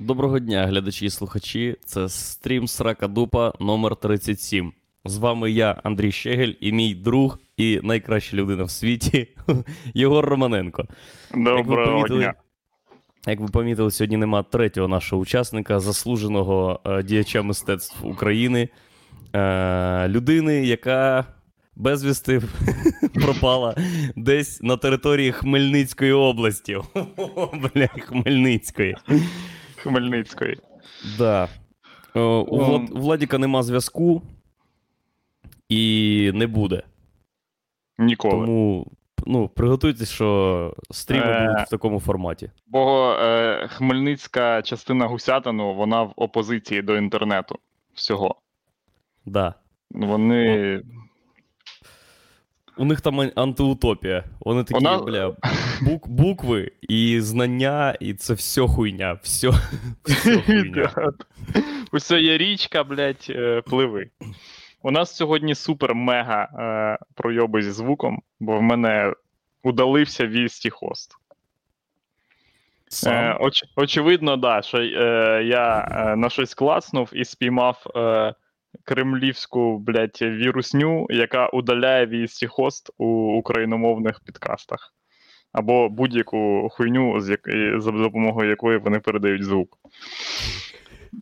[0.00, 1.76] Доброго дня, глядачі і слухачі.
[1.84, 4.72] Це стрім Срака Дупа номер 37.
[5.04, 9.28] З вами я, Андрій Щегель, і мій друг і найкраща людина в світі
[9.94, 10.84] Єгор Романенко.
[11.34, 12.34] Доброго дня.
[13.26, 18.68] Як ви помітили, сьогодні нема третього нашого учасника, заслуженого е, діяча мистецтв України,
[19.32, 21.24] е, людини, яка
[21.76, 22.42] безвісти
[23.14, 23.76] пропала
[24.16, 26.78] десь на території Хмельницької області.
[27.74, 28.96] Бля, Хмельницької.
[29.82, 30.58] Хмельницької.
[31.18, 31.48] Да.
[32.16, 34.22] Е, у, Влад, Владіка нема зв'язку
[35.68, 36.82] і не буде.
[37.98, 38.32] Ніколи.
[38.32, 38.86] Тому
[39.26, 41.46] ну, приготуйтесь, що стріми Е.
[41.46, 42.50] будуть в такому форматі.
[42.66, 47.58] Бо е, хмельницька частина гусятину, вона в опозиції до інтернету
[47.94, 48.34] всього.
[49.26, 49.54] Да.
[49.90, 50.82] Вони.
[52.76, 54.24] У них там антиутопія.
[54.40, 55.36] Вони такі, Вона- бля,
[55.82, 59.18] бук, букви і знання, і це все хуйня.
[59.22, 59.50] Все,
[60.04, 60.92] все хуйня.
[61.92, 64.10] Усе є річка, блядь, е, пливи.
[64.82, 69.14] У нас сьогодні супер-мега е, пройоби зі звуком, бо в мене
[69.62, 71.16] удалився VST host.
[73.06, 78.34] Е, оч, очевидно, да, що е, я на щось клацнув і спіймав е,
[78.84, 83.06] кремлівську, блядь, вірусню, яка удаляє VST host у
[83.38, 84.94] україномовних підкастах.
[85.52, 87.40] Або будь-яку хуйню, з як...
[87.80, 89.78] за допомогою якої вони передають звук.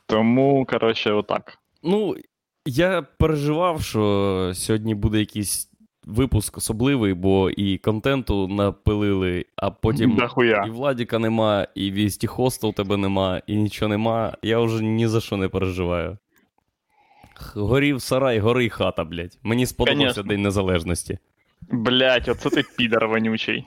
[0.07, 1.59] Тому, коротше, отак.
[1.83, 2.17] Ну,
[2.67, 5.71] я переживав, що сьогодні буде якийсь
[6.09, 10.65] випуск особливий, бо і контенту напилили, а потім Дохуя.
[10.67, 14.37] і Владіка нема, і вісті хоста у тебе нема, і нічого нема.
[14.43, 16.19] Я вже ні за що не переживаю.
[17.55, 19.39] Горів сарай, гори й хата, блядь.
[19.43, 20.23] Мені сподобався Конечно.
[20.23, 21.19] День Незалежності.
[21.71, 23.67] Блять, оце ти підар вонючий.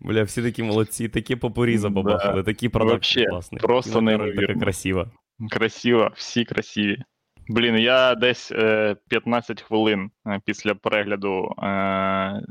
[0.00, 3.60] Бля, всі такі молодці, такі попорі забабахали, такі продакшн Вообще, класний.
[3.60, 4.46] просто неймовірно.
[4.46, 5.10] Така красива.
[5.50, 7.02] Красиво, всі красиві.
[7.48, 12.42] Блін, я десь е, 15 хвилин е, після перегляду е,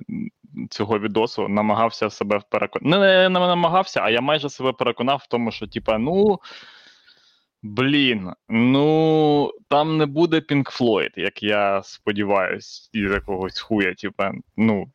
[0.70, 2.90] цього відосу намагався себе переконати.
[2.90, 6.40] Не, не, не намагався, а я майже себе переконав в тому, що, типа, ну.
[7.64, 13.94] Блін, ну там не буде Pink Floyd, як я сподіваюсь, із якогось хуя.
[13.94, 14.88] Типа, ну,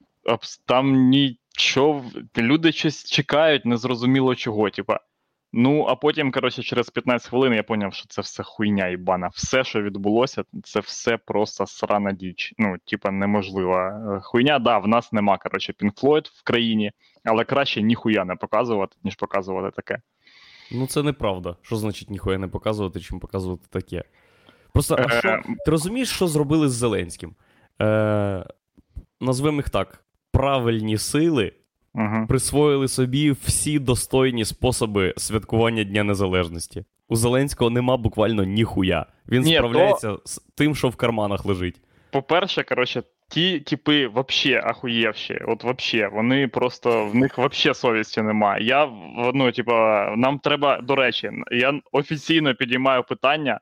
[0.67, 2.05] там нічого.
[2.39, 4.71] Люди щось чекають, незрозуміло чого.
[4.71, 5.01] Типа,
[5.53, 9.29] Ну, а потім, коротше, через 15 хвилин я поняв, що це все хуйня ібана.
[9.29, 12.55] Все, що відбулося, це все просто срана діч.
[12.59, 14.59] Ну, типа, неможлива Е, хуйня.
[14.59, 16.93] Да, в нас нема, коротше, Pink Floyd в країні,
[17.25, 20.01] але краще ніхуя не показувати, ніж показувати таке.
[20.73, 21.57] Ну, це неправда.
[21.63, 24.05] Що значить ніхуя не показувати, чим показувати таке?
[24.73, 27.35] Просто, а Е, що, ти розумієш, що зробили з Зеленським?
[27.83, 28.45] Е,
[29.21, 31.53] назвемо їх так: правильні сили
[31.95, 32.27] Угу.
[32.29, 36.85] присвоїли собі всі достойні способи святкування Дня Незалежності.
[37.09, 39.07] У Зеленського нема буквально ніхуя.
[39.29, 41.81] Він Ні, справляється з тим, що в карманах лежить.
[42.11, 45.41] По-перше, коротше, ті типи вообще ахуєвші.
[45.47, 48.65] От вообще, вони просто в них вообще совісті немає.
[48.65, 48.87] Я
[49.35, 53.61] ну, типа, нам треба, до речі, я офіційно підіймаю питання,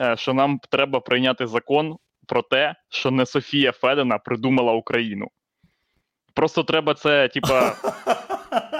[0.00, 1.96] е, що нам треба прийняти закон
[2.26, 5.28] про те, що не Софія Федена придумала Україну.
[6.34, 7.72] Просто треба це, типа,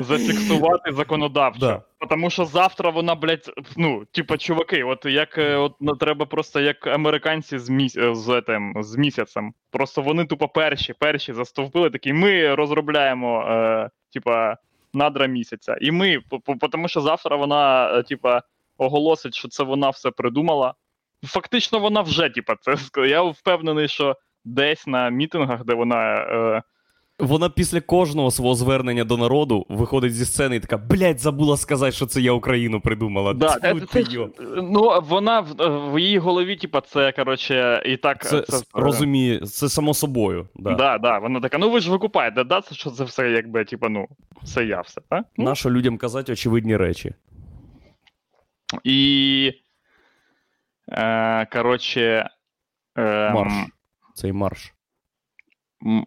[0.00, 1.58] зафіксувати законодавчо.
[1.60, 1.82] Да.
[2.08, 6.60] Тому що завтра вона, блядь, ну, типа, чуваки, от як е, от ну, треба просто
[6.60, 7.96] як американці з, міс...
[7.96, 9.54] е, з, етим, з місяцем.
[9.70, 12.12] Просто вони тупо перші, перші застовпили такі.
[12.12, 14.56] Ми розробляємо, е, типа,
[14.94, 15.76] надра місяця.
[15.80, 16.18] І ми,
[16.72, 18.42] тому що завтра вона, е, типа,
[18.78, 20.74] оголосить, що це вона все придумала.
[21.26, 22.76] Фактично, вона вже, типа, це
[23.08, 26.14] я впевнений, що десь на мітингах, де вона.
[26.14, 26.62] Е,
[27.18, 31.92] Вона після кожного свого звернення до народу виходить зі сцени і така: блядь, забула сказати,
[31.92, 33.34] що це я Україну придумала.
[33.34, 34.28] Да, Тьфу це, це,
[34.62, 35.54] ну, вона в,
[35.92, 38.24] в її голові, типа, це, коротше, і так.
[38.24, 40.48] Це, с- розуміє, це само собою.
[40.54, 40.74] Да.
[40.74, 43.88] Да, да, вона така, ну ви ж викупаєте, да, це що це все якби, типа,
[43.88, 44.08] ну,
[44.44, 45.24] це я все, так?
[45.36, 47.14] Ну, Нащо людям казати очевидні речі?
[48.84, 49.52] і.
[50.92, 52.30] Е, коротше.
[52.98, 53.52] Е, Марш.
[54.14, 54.74] Цей марш.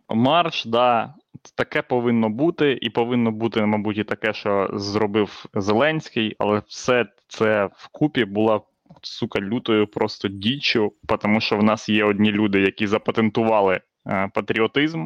[0.10, 1.14] Марш, да.
[1.56, 7.70] Таке повинно бути, і повинно бути, мабуть, і таке, що зробив Зеленський, але все це
[7.74, 8.62] вкупі була
[9.02, 15.06] сука лютою просто діччю, тому що в нас є одні люди, які запатентували е, патріотизм.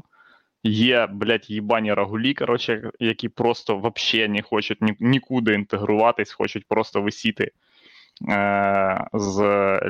[0.63, 7.01] Є, блядь, їбані рагулі, коротше, які просто вообще не хочуть ні, нікуди інтегруватись, хочуть просто
[7.01, 7.51] висіти
[8.29, 9.39] е, з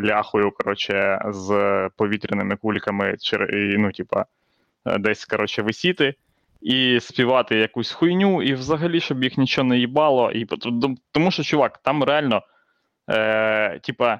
[0.04, 1.50] ляхою, коротше, з
[1.98, 3.18] повітряними кульками,
[3.54, 4.26] ну, типа,
[4.86, 6.16] десь, коротше, висіти.
[6.62, 10.32] і співати якусь хуйню, і взагалі, щоб їх нічого не їбало.
[10.32, 10.46] І,
[11.12, 12.42] Тому що, чувак, там реально,
[13.10, 14.20] е, типа,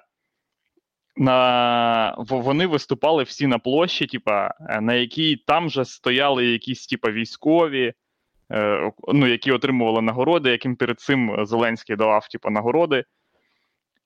[1.18, 7.12] на, вони виступали всі на площі, типа, е, на якій там же стояли якісь типа,
[7.12, 7.94] військові,
[8.52, 13.04] е, ну, які отримували нагороди, яким перед цим Зеленський давав типа, нагороди.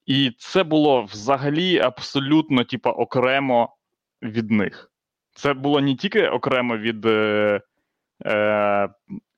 [0.06, 3.76] І це було взагалі абсолютно типа, окремо
[4.22, 4.92] від них.
[5.34, 7.62] Це було не тільки окремо від е,
[8.26, 8.90] е,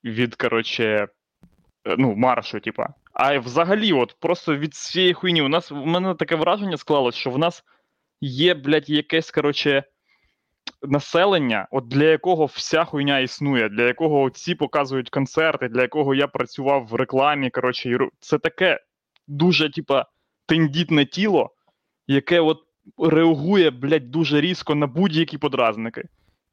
[0.03, 1.07] від коротше,
[1.97, 5.41] ну, маршу, типа, а взагалі, от просто від цієї хуйні.
[5.41, 7.63] У нас у мене таке враження склалось, що в нас
[8.21, 9.83] є, блядь, якесь, коротше,
[10.81, 16.27] населення, от для якого вся хуйня існує, для якого ці показують концерти, для якого я
[16.27, 17.49] працював в рекламі.
[17.49, 18.79] коротше, Це таке
[19.27, 20.05] дуже, типа,
[20.45, 21.49] тендітне тіло,
[22.07, 22.57] яке от
[22.97, 26.03] реагує, блядь, дуже різко на будь-які подразники.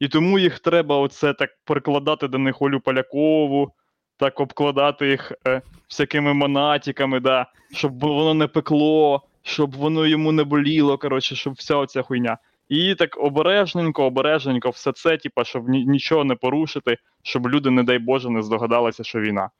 [0.00, 3.72] І тому їх треба оце так перекладати до них Олю Полякову,
[4.16, 10.44] так обкладати їх е, всякими монатиками, да, щоб воно не пекло, щоб воно йому не
[10.44, 12.38] боліло, коротше, щоб вся оця хуйня.
[12.68, 17.98] І так обережненько, обережненько, все це, типа, щоб нічого не порушити, щоб люди, не дай
[17.98, 19.50] Боже, не здогадалися, що війна.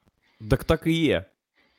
[0.49, 1.25] Так так і є.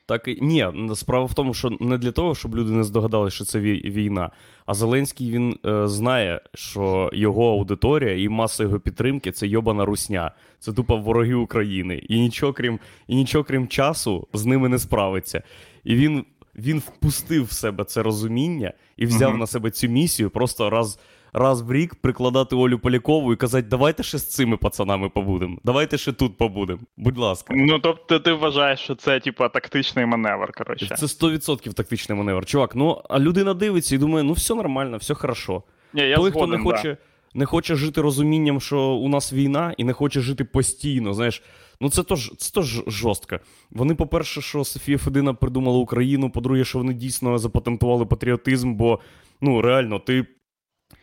[0.05, 3.45] Так і ні, справа в тому, що не для того, щоб люди не здогадалися, що
[3.45, 4.31] це війна.
[4.65, 10.31] А Зеленський він е, знає, що його аудиторія і маса його підтримки це йобана русня,
[10.59, 11.95] це тупо вороги України.
[11.95, 15.43] І нічого крім і нічого крім часу з ними не справиться.
[15.83, 16.25] І він
[16.55, 19.37] він впустив в себе це розуміння і взяв uh-huh.
[19.37, 20.99] на себе цю місію просто раз
[21.33, 25.97] раз в рік прикладати Олю Полякову і казати, давайте ще з цими пацанами побудемо, давайте
[25.97, 26.79] ще тут побудемо.
[26.97, 27.53] Будь ласка.
[27.57, 30.51] Ну тобто ти вважаєш, що це типа тактичний маневр.
[30.51, 30.95] коротше.
[30.95, 32.45] Це 100% тактичний маневр.
[32.45, 35.63] Чувак, ну а людина дивиться і думає, ну все нормально, все хорошо.
[35.93, 36.97] Ні, я Той, згоден, хто не хоче.
[37.33, 41.13] Не хоче жити розумінням, що у нас війна, і не хоче жити постійно.
[41.13, 41.43] Знаєш,
[41.81, 43.39] ну це то ж це то ж жорстко.
[43.71, 46.29] Вони, по-перше, що Софія Федина придумала Україну.
[46.29, 48.99] По-друге, що вони дійсно запатентували патріотизм, бо
[49.41, 50.25] ну реально, ти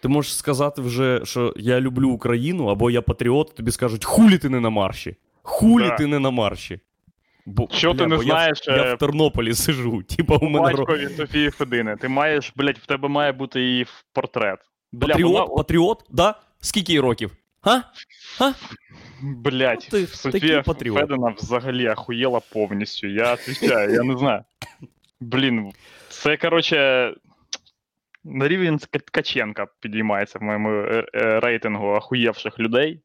[0.00, 4.48] ти можеш сказати вже, що я люблю Україну або я патріот, тобі скажуть, хулі ти
[4.48, 5.16] не на марші.
[5.42, 5.96] Хулі да.
[5.96, 6.80] ти не на марші.
[7.46, 8.62] Бо, Що бля, ти не бо знаєш?
[8.66, 10.02] Я, я в Тернополі сижу.
[10.16, 11.96] Типа у мене Батькові Софії Федини.
[11.96, 14.58] Ти маєш, блядь, в тебе має бути її портрет.
[14.92, 15.32] Бля, Патріот?
[15.32, 15.46] Вона...
[15.46, 16.04] Патріот?
[16.10, 16.34] Да?
[16.60, 17.36] Скільки їй років?
[17.62, 17.82] Га?
[18.38, 18.54] Га?
[19.22, 23.06] Блять, ну, Софія Федина взагалі ахуєла повністю.
[23.06, 24.42] Я отвечаю, я не знаю.
[25.20, 25.72] Блін,
[26.08, 27.12] це, короче,
[28.24, 33.00] на рівень Ткаченка підіймається в моєму е, е, рейтингу ахуєвших людей.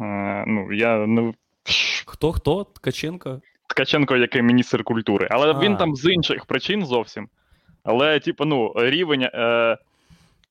[0.00, 1.34] Е, ну, я не...
[2.06, 2.64] Хто хто?
[2.64, 3.40] Ткаченко?
[3.66, 5.28] Ткаченко, який міністр культури.
[5.30, 5.58] Але а.
[5.58, 7.28] він там з інших причин зовсім.
[7.84, 9.22] Але, типу, ну, рівень.
[9.22, 9.76] Е,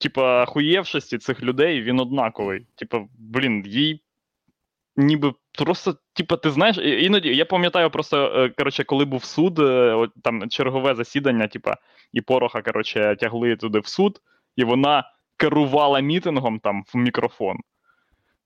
[0.02, 2.66] Типа, ахуєвшості цих людей він однаковий.
[2.76, 4.02] Типа, блін, їй
[4.96, 10.50] ніби просто, типа, ти знаєш, іноді я пам'ятаю просто, коротше, коли був суд, от, там
[10.50, 11.78] чергове засідання, типа,
[12.14, 14.22] і Пороха, коротше, тягли туди в суд,
[14.56, 15.04] і вона
[15.38, 17.58] керувала мітингом там в мікрофон.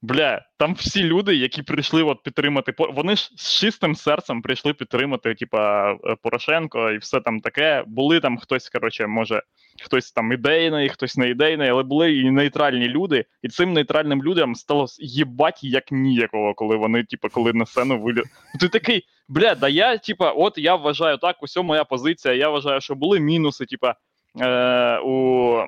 [0.02, 5.36] Бля, там всі люди, які прийшли от підтримати вони ж з чистим серцем прийшли підтримати,
[5.36, 7.84] типа е, Порошенко і все там таке.
[7.88, 9.42] Були там хтось, коротше, може,
[9.84, 13.26] хтось там ідейний, хтось не ідейний, але були і нейтральні люди.
[13.42, 18.24] І цим нейтральним людям стало їбать як ніякого, коли вони, типа, коли на сцену вилі.
[18.60, 22.34] Ти такий, бля, да я, типа, от я вважаю так, усе моя позиція.
[22.34, 23.96] Я вважаю, що були мінуси, типа,
[24.42, 25.66] е, у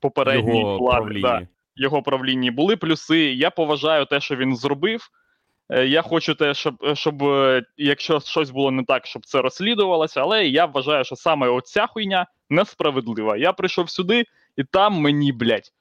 [0.00, 1.20] попередній влади.
[1.20, 3.18] Да його правлінні були плюси.
[3.18, 5.08] Я поважаю те, що він зробив.
[5.70, 10.20] Е, я хочу те, щоб щоб е, якщо щось було не так, щоб це розслідувалося.
[10.20, 13.36] Але я вважаю, що саме оця хуйня несправедлива.
[13.36, 14.24] Я прийшов сюди,
[14.56, 15.72] і там мені, блядь,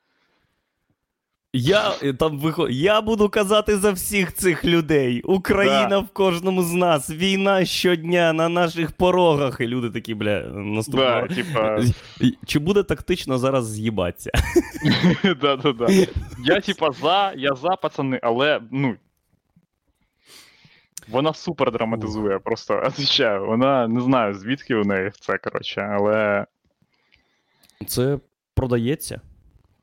[1.53, 2.71] я е, там виход...
[2.71, 5.21] Я буду казати за всіх цих людей.
[5.21, 5.99] Україна да.
[5.99, 7.09] в кожному з нас.
[7.09, 9.61] Війна щодня на наших порогах.
[9.61, 11.27] І люди такі, бля, наступного.
[11.27, 11.79] Да, типа...
[12.45, 14.31] Чи буде тактично зараз з'їбатися?
[15.41, 15.87] Да-да-да.
[16.45, 18.95] Я, типа, за, я за, пацани, але ну.
[21.07, 23.45] Вона супер драматизує, просто отвечаю.
[23.45, 26.45] Вона не знаю, звідки у неї це, коротше, але.
[27.87, 28.19] Це
[28.55, 29.21] продається.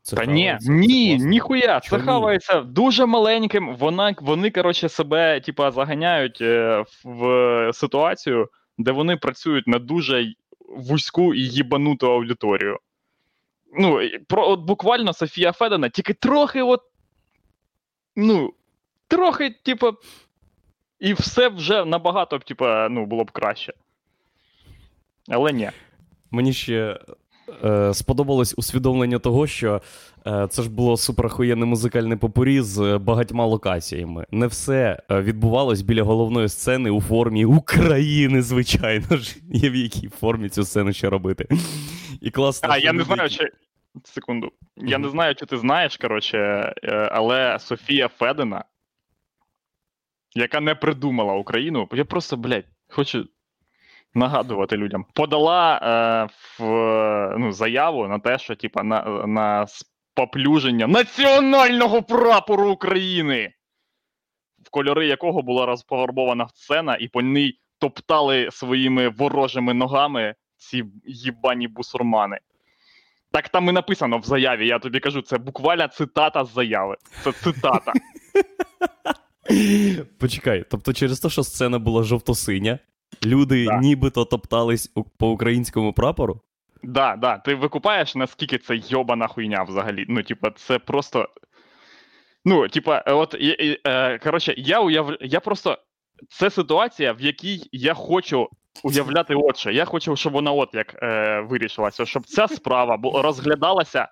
[0.08, 1.80] Це Та ні, ні, ніхуя.
[1.80, 3.76] Це хавається дуже маленьким.
[3.76, 8.48] Вона, Вони, коротше, себе типа, заганяють е, в ситуацію,
[8.78, 10.32] де вони працюють на дуже
[10.68, 12.78] вузьку і їбануту аудиторію.
[13.78, 16.80] Ну, про, от буквально Софія Федена, тільки трохи, от.
[18.16, 18.54] Ну,
[19.08, 19.92] трохи, типа.
[21.00, 23.72] І все вже набагато типа, ну, було б краще.
[25.28, 25.70] Але ні.
[26.30, 27.00] Мені ще
[27.64, 29.82] е, сподобалось усвідомлення того, що
[30.26, 34.26] е, це ж було суперахуєнне музикальне попурі з багатьма локаціями.
[34.30, 39.36] Не все е, відбувалось біля головної сцени у формі України, звичайно ж.
[39.50, 41.48] Є в якій формі цю сцену ще робити.
[42.20, 42.68] І класно.
[42.72, 43.50] А, я не знаю, чи.
[44.04, 44.52] Секунду.
[44.76, 46.72] Я не знаю, чи ти знаєш, коротше,
[47.12, 48.64] але Софія Федина,
[50.34, 53.24] яка не придумала Україну, я просто, блядь, хочу
[54.14, 62.02] нагадувати людям, подала е, в, ну, заяву на те, що, типа, на, на споплюження національного
[62.02, 63.52] прапору України,
[64.66, 71.68] в кольори якого була розпофарбована сцена, і по ній топтали своїми ворожими ногами ці їбані
[71.68, 72.38] бусурмани.
[73.32, 76.96] Так там і написано в заяві, я тобі кажу, це буквально цитата з заяви.
[77.24, 77.92] Це цитата.
[80.18, 82.78] Почекай, тобто через те, що сцена була жовто-синя,
[83.24, 83.78] люди Да.
[83.78, 86.40] нібито топтались у- по українському прапору.
[86.82, 90.04] Да, да, ти викупаєш, наскільки це йобана хуйня взагалі.
[90.08, 91.28] Ну, типа, це просто.
[92.44, 93.34] Ну, типа, от
[93.86, 95.16] е, коротше, я уяв...
[95.20, 95.78] я просто.
[96.28, 98.48] Це ситуація, в якій я хочу
[98.84, 99.70] уявляти от що.
[99.70, 104.08] Я хочу, щоб вона от як е, вирішилася, щоб ця справа розглядалася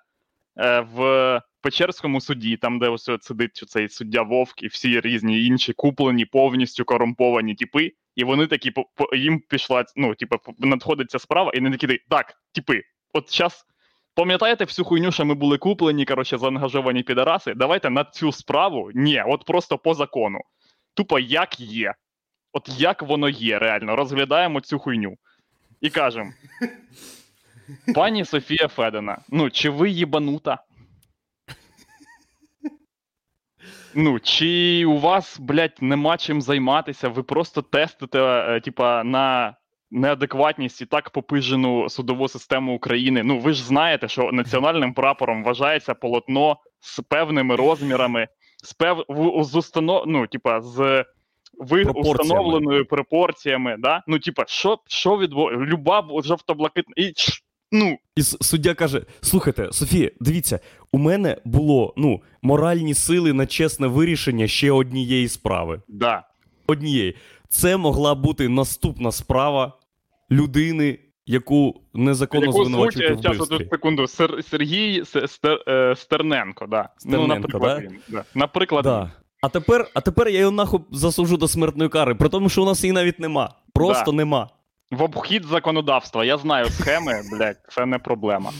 [0.59, 5.73] е, в Печерському суді, там, де ось сидить цей суддя Вовк і всі різні інші
[5.73, 11.51] куплені, повністю корумповані типи, і вони такі по, їм пішла, ну, типу, надходить ця справа,
[11.53, 12.81] і вони такі, так, типи,
[13.13, 13.63] от зараз.
[14.15, 17.53] Пам'ятаєте всю хуйню, що ми були куплені, коротше, заангажовані підараси?
[17.53, 18.91] Давайте на цю справу.
[18.93, 20.39] Ні, от просто по закону.
[20.93, 21.93] Тупо як є.
[22.53, 25.15] От як воно є, реально, розглядаємо цю хуйню.
[25.81, 26.31] І кажемо:
[27.95, 30.63] пані Софія Федина, ну, чи ви їбанута?
[33.99, 39.55] Ну, чи у вас, блядь, нема чим займатися, ви просто тестите, е, типа, на
[39.91, 43.23] неадекватність і так попижену судову систему України.
[43.23, 48.27] Ну, ви ж знаєте, що національним прапором вважається полотно з певними розмірами,
[48.63, 49.03] з пев...
[49.41, 50.03] з установ...
[50.07, 51.05] ну, типа, з
[51.59, 52.21] ви Пропорціями.
[52.21, 54.03] установленою пропорціями, да?
[54.07, 55.51] Ну, типа, що, що відбу...
[55.51, 56.93] Люба жовто-блакитна.
[56.97, 60.59] І, ч- ну, І суддя каже: слухайте, Софія, дивіться,
[60.91, 65.81] у мене було ну, моральні сили на чесне вирішення ще однієї справи.
[65.87, 66.23] да.
[66.69, 67.15] Однієї.
[67.49, 69.73] Це могла бути наступна справа
[70.31, 73.55] людини, яку незаконно звинувачують зараз, вбивстві.
[73.55, 74.43] одну секунду, Сер...
[74.49, 75.59] Сергій С- Стер...
[75.67, 76.89] е, Стерненко, да.
[76.97, 77.87] Стерненко, ну, наприклад, да?
[77.87, 78.23] він, да.
[78.35, 79.11] Наприклад, Да.
[79.41, 82.65] А тепер, а тепер я його нахуй засуджу до смертної кари, при тому, що у
[82.65, 83.55] нас її навіть нема.
[83.73, 84.17] Просто Да.
[84.17, 84.49] нема.
[84.91, 86.25] В обхід законодавства.
[86.25, 88.51] Я знаю схеми, блядь, це не проблема.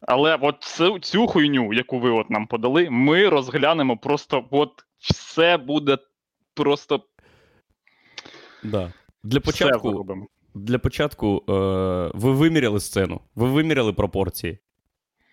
[0.00, 5.56] Але от цю, цю хуйню, яку ви от нам подали, ми розглянемо просто, от все
[5.56, 5.98] буде
[6.54, 7.02] просто
[8.62, 8.92] Да.
[9.22, 10.06] Для початку,
[10.54, 11.52] для початку е,
[12.14, 14.58] ви виміряли сцену, ви виміряли пропорції.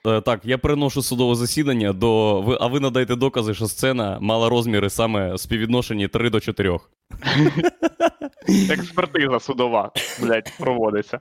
[0.08, 4.50] Е, так, я переношу судове засідання, до, ви, а ви надайте докази, що сцена мала
[4.50, 6.80] розміри саме співвідношені 3 до 4.
[8.70, 9.92] Експертиза судова,
[10.22, 11.20] блядь, проводиться.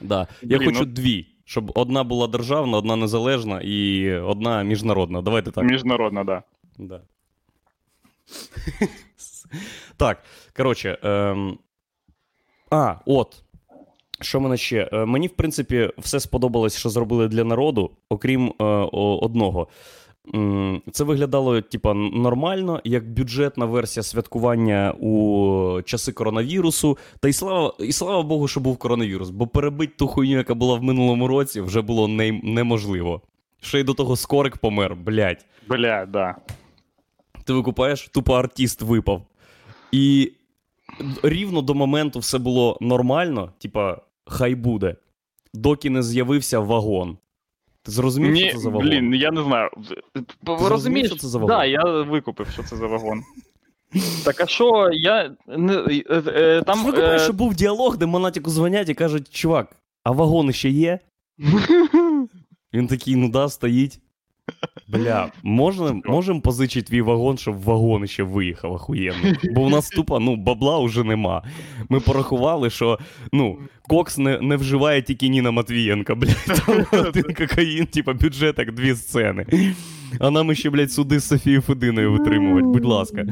[0.00, 0.26] Да.
[0.42, 5.22] Я Блін, хочу ну- дві, щоб одна була державна, одна незалежна і одна міжнародна.
[5.22, 5.64] Давайте так.
[5.64, 6.42] Міжнародна, да.
[6.78, 7.00] Да.
[9.96, 10.22] так,
[10.56, 10.98] коротше.
[11.02, 11.58] Ем...
[12.70, 13.42] А, от.
[14.20, 14.90] Що мене ще?
[14.92, 18.64] Е, Мені, в принципі, все сподобалось, що зробили для народу, окрім е,
[19.22, 19.68] одного.
[20.92, 26.98] Це виглядало, типа, нормально, як бюджетна версія святкування у часи коронавірусу.
[27.20, 30.74] Та й слава, і слава Богу, що був коронавірус, бо перебити ту хуйню, яка була
[30.74, 33.20] в минулому році, вже було не, неможливо.
[33.60, 35.44] Ще й до того скорик помер, блядь.
[35.68, 36.36] Бля, да.
[37.44, 39.22] Ти викупаєш, тупо артист випав.
[39.92, 40.32] І
[41.22, 43.98] рівно до моменту все було нормально, типа,
[44.30, 44.96] хай буде,
[45.54, 47.18] доки не з'явився вагон.
[47.82, 48.88] Ти зрозумів, Ні, що це за вагон?
[48.88, 49.70] блін, я не знаю.
[50.44, 51.56] зрозумів, Розумієш, що це за вагон?
[51.56, 53.22] Да, я викупив, що це за вагон.
[54.24, 58.50] Так а що, я не е, е, Там, Слухай, е, що був діалог, де Монатіку
[58.50, 60.98] дзвонять і кажуть, чувак, а вагон ще є?
[62.74, 64.00] Він такий, ну да, стоїть.
[64.88, 69.34] Бля, можна, можемо позичити твій вагон, щоб вагон ще виїхав охуєнно.
[69.54, 71.42] Бо в нас тупо, ну, бабла вже нема.
[71.88, 72.98] Ми порахували, що
[73.32, 76.62] ну, Кокс не, не вживає тільки Ніна Матвієнка, блядь.
[76.66, 79.46] Там один кокаїн, типа бюджет як дві сцени.
[80.18, 83.24] А нам ще, блядь, суди з Софією Фединою витримувати, будь ласка.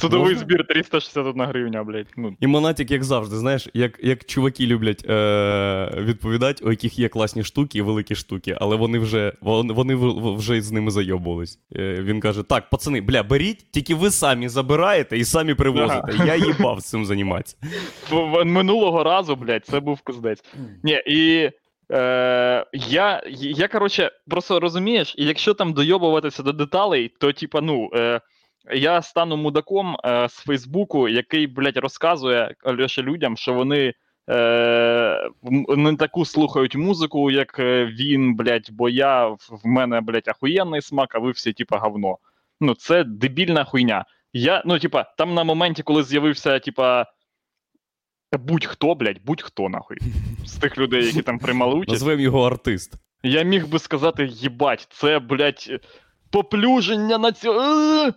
[0.00, 0.40] Судовий Можна?
[0.40, 2.06] збір 361 гривня, блядь.
[2.16, 7.08] Ну, І Монатік, як завжди, знаєш, як, як чуваки люблять е- відповідати, у яких є
[7.08, 9.94] класні штуки і великі штуки, але вони вже вони, вони
[10.36, 11.58] вже з ними зайобувались.
[11.76, 16.12] Е- він каже: так, пацани, бля, беріть, тільки ви самі забираєте і самі привозите.
[16.26, 17.56] Я їбав з цим займатися.
[18.44, 20.44] минулого разу, блядь, це був куздець.
[20.82, 21.50] Ні, і
[21.92, 27.90] Е, Я, я коротше, просто розумієш, і якщо там дойобуватися до деталей, то типа, ну.
[27.94, 28.20] Е,
[28.70, 33.94] я стану мудаком е, з Фейсбуку, який, блядь, розказує лише людям, що вони
[34.30, 35.30] е,
[35.76, 41.14] не таку слухають музику, як е, він, блядь, бо я в мене, блядь, ахуєнний смак,
[41.14, 42.18] а ви всі, типа, говно.
[42.60, 44.04] Ну, це дебільна хуйня.
[44.32, 47.06] Я, ну, типа, там на моменті, коли з'явився, типа.
[48.38, 49.98] Будь-хто, блядь, будь-хто нахуй.
[50.44, 51.92] З тих людей, які там приймали участь.
[51.92, 52.94] Назвемо його артист.
[53.22, 55.80] Я міг би сказати, їбать, це, блядь,
[56.30, 58.12] поплюження на цього.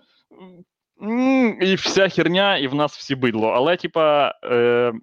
[1.61, 3.47] І вся херня, і в нас всі бидло.
[3.47, 4.93] Але, типа, е,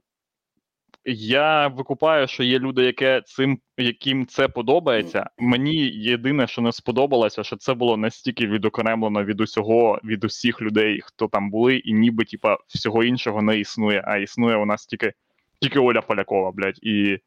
[1.04, 5.30] я викупаю, що є люди, яке цим, яким це подобається.
[5.38, 11.00] Мені єдине, що не сподобалося, що це було настільки відокремлено від усього, від усіх людей,
[11.04, 14.02] хто там були, і ніби типа, всього іншого не існує.
[14.06, 15.12] А існує у нас тільки
[15.60, 17.18] тільки Оля Полякова, блядь, і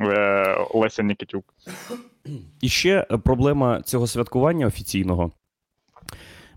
[0.00, 1.54] е, Леся Нікітюк.
[2.60, 5.32] І ще проблема цього святкування офіційного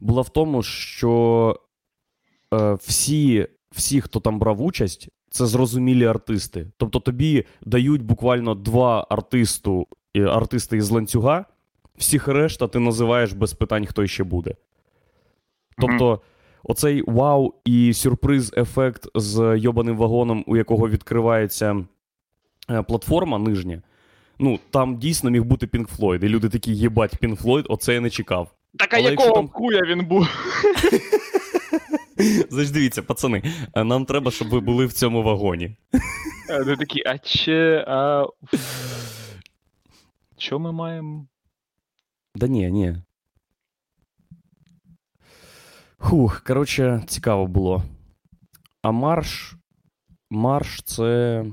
[0.02, 1.60] була в тому, що
[2.54, 6.68] е, всі, всі, хто там брав участь, це зрозумілі артисти.
[6.78, 11.46] Тобто тобі дають буквально два артисту, артисти із ланцюга,
[11.98, 14.56] всіх решта ти називаєш без питань, хто ще буде.
[15.78, 16.20] Тобто, mm-hmm.
[16.64, 21.86] оцей вау і сюрприз-ефект з йобаним вагоном, у якого відкривається
[22.70, 23.82] е, платформа нижня.
[24.40, 26.26] Ну, там дійсно міг бути Pink Floyd.
[26.26, 28.55] І люди такі, єбать, Pink Floyd, оце я не чекав.
[28.80, 29.48] Так а Але якого там...
[29.48, 30.28] хуя він був?
[32.50, 33.44] Значить, дивіться, пацани,
[33.76, 35.76] нам треба, щоб ви були в цьому вагоні.
[36.50, 37.86] Вони такі, а чи.
[37.88, 38.26] а...
[40.38, 41.28] Що ми маємо?
[42.36, 42.96] Да ні, ні.
[45.98, 47.84] Хух, коротше, цікаво було.
[48.82, 49.56] А марш.
[50.30, 51.46] Марш це.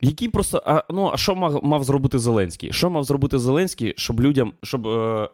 [0.00, 0.62] Який просто.
[0.66, 2.72] А, Ну, а що мав мав зробити Зеленський?
[2.72, 4.52] Що мав зробити Зеленський, щоб людям.
[4.62, 5.28] щоб е,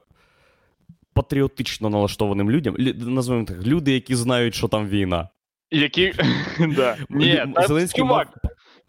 [1.16, 5.28] патріотично налаштованим людям, назвемо так, люди, які знають, що там війна.
[5.70, 6.12] Які.
[6.76, 6.96] да.
[7.08, 8.28] Ні, Зеленський чувак,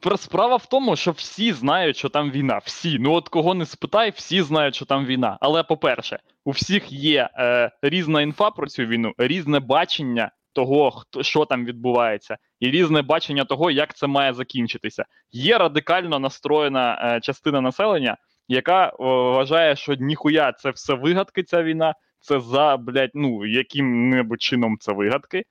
[0.06, 0.20] мав...
[0.20, 2.60] Справа в тому, що всі знають, що там війна.
[2.64, 3.00] Всі.
[3.00, 5.38] Ну от кого не спитай, всі знають, що там війна.
[5.42, 11.24] Але по-перше, у всіх є е, різна інфа про цю війну, різне бачення того, хто
[11.24, 15.06] що там відбувається, і різне бачення того, як це має закінчитися.
[15.32, 21.64] Є радикально настроєна е, частина населення, яка о, вважає, що ніхуя це все вигадки, ця
[21.64, 25.44] війна це за, блядь, ну, яким-небудь чином це вигадки.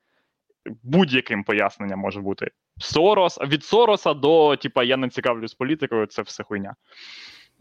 [0.83, 2.51] Будь-яким поясненням може бути.
[2.79, 6.75] Сорос, від Сороса до, типа, я не цікавлюсь політикою, це все хуйня.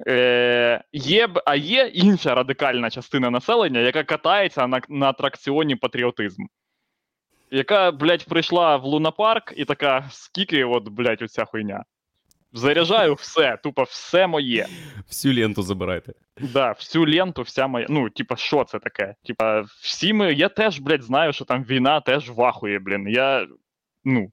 [0.08, 6.44] Е, є, А є інша радикальна частина населення, яка катається на на атракціоні патріотизм.
[7.52, 11.84] Яка, блядь, прийшла в лунапарк і така, скільки, от, блядь, оця хуйня.
[12.56, 14.68] Заряджаю все, тупо все моє.
[15.08, 16.14] Всю ленту забирайте.
[16.38, 17.86] Да, всю ленту, вся моя.
[17.90, 19.16] Ну, типа, що це таке?
[19.26, 20.34] Типа, всі ми.
[20.34, 23.08] Я теж, блядь, знаю, що там війна теж вахує, блін.
[23.08, 23.48] Я.
[24.04, 24.32] Ну.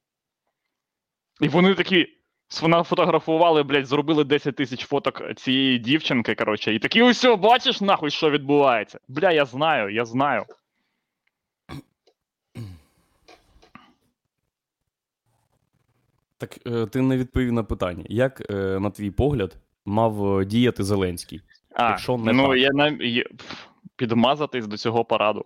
[1.41, 2.07] І вони такі.
[2.61, 8.09] Вона фотографували, блядь, зробили 10 тисяч фоток цієї дівчинки, коротше, і такі, ось, бачиш, нахуй,
[8.09, 8.99] що відбувається.
[9.07, 10.45] Бля, я знаю, я знаю.
[16.43, 18.03] Так е, ти не відповів на питання.
[18.09, 21.41] Як, е, на твій погляд, мав е, діяти Зеленський?
[21.75, 22.57] А, Якщо не ну, так?
[22.57, 22.97] я на
[23.95, 25.45] підмазатись до цього параду.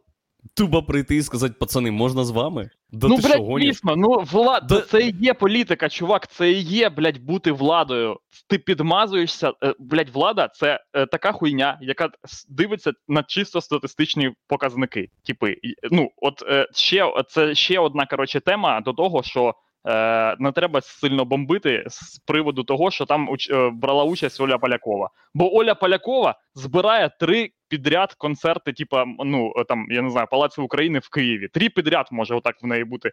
[0.53, 2.69] Тупо прийти і сказати, пацани, можна з вами?
[2.91, 4.81] Да ну, блядь, звісно, ну влада, да...
[4.81, 8.17] це і є політика, чувак, це і є, блядь, бути владою.
[8.47, 10.79] Ти підмазуєшся, блядь, влада це
[11.11, 12.09] така хуйня, яка
[12.49, 15.09] дивиться на чисто статистичні показники.
[15.25, 15.55] Типи,
[15.91, 19.55] ну, от ще це ще одна коротше тема до того, що
[19.87, 25.09] Е, не треба сильно бомбити з приводу того, що там е, брала участь Оля Полякова.
[25.33, 30.99] Бо Оля Полякова збирає три підряд концерти, типа, ну там я не знаю, Палацу України
[30.99, 31.47] в Києві.
[31.47, 33.11] Три підряд може отак в неї бути,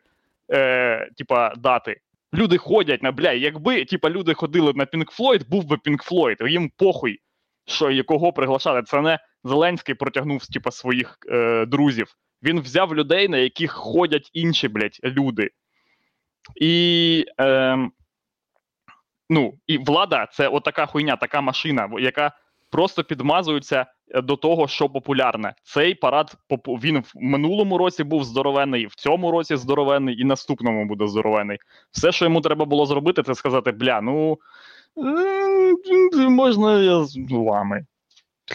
[0.52, 1.96] е, типа, дати.
[2.34, 6.48] Люди ходять на бля, якби типа люди ходили на Pink Floyd, був би Pink Floyd,
[6.48, 7.18] їм похуй,
[7.66, 8.82] що і кого приглашати.
[8.82, 12.06] Це не Зеленський протягнув типа, своїх е, друзів.
[12.42, 15.50] Він взяв людей, на яких ходять інші блядь, люди.
[16.61, 17.78] І е,
[19.30, 22.33] ну, і влада це отака хуйня, така машина, яка
[22.70, 25.54] просто підмазується е, до того, що популярне.
[25.62, 31.09] Цей парад він в минулому році був здоровений, в цьому році здоровений, і наступному буде
[31.09, 31.59] здоровений.
[31.90, 34.38] Все, що йому треба було зробити, це сказати: бля, ну
[36.16, 37.87] е, можна я з вами.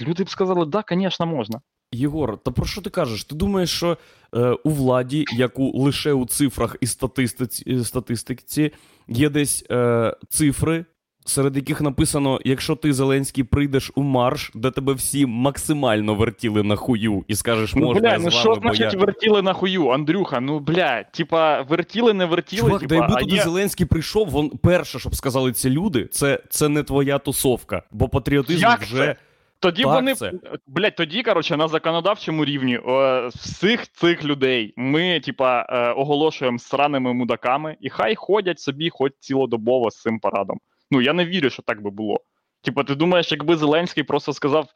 [0.02, 1.62] Люди б сказали, да, звісно, можна.
[1.92, 3.24] Єгор, та про що ти кажеш?
[3.24, 3.98] Ти думаєш, що
[4.36, 8.72] е, у владі, як у лише у цифрах і статистиці, статистиці,
[9.08, 10.86] є десь е, цифри,
[11.26, 16.76] серед яких написано: якщо ти Зеленський прийдеш у марш, де тебе всі максимально вертіли на
[16.76, 19.00] хую, і скажеш, Ну, можна бля, я ну з що вами, бо значить я...
[19.00, 20.40] вертіли на хую, Андрюха?
[20.40, 23.44] Ну, бля, типа, вертіли, не вертіли, Чувак, типа, да якби а туди є...
[23.44, 28.62] Зеленський прийшов, вон перше, щоб сказали ці люди, це, це не твоя тусовка, бо патріотизм
[28.62, 28.98] Як вже.
[28.98, 29.16] це?
[29.60, 30.34] Тоді Так вони, це.
[30.68, 37.14] блядь, тоді, коротше, на законодавчому рівні е, всіх цих людей ми, типа, е, оголошуємо сраними
[37.14, 40.60] мудаками, і хай ходять собі хоч цілодобово з цим парадом.
[40.92, 42.20] Ну, я не вірю, що так би було.
[42.62, 44.68] Типа, ти думаєш, якби Зеленський просто сказав.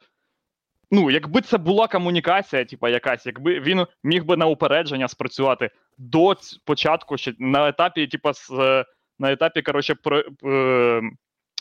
[0.90, 6.36] Ну, якби це була комунікація, типа якась, якби він міг би на упередження спрацювати до
[6.64, 8.84] початку, ще на етапі, типа, е,
[9.18, 11.02] на етапі, коротше, про, е,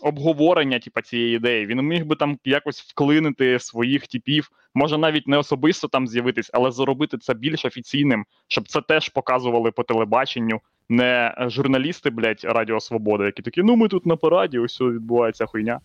[0.03, 5.37] обговорення, типа, цієї ідеї, він міг би там якось вклинити своїх типів, може навіть не
[5.37, 10.61] особисто там з'явитись, але зробити це більш офіційним, щоб це теж показували по телебаченню.
[10.89, 15.79] Не журналісти, блядь, Радіо Свобода, які такі, ну ми тут на параді, ось відбувається хуйня.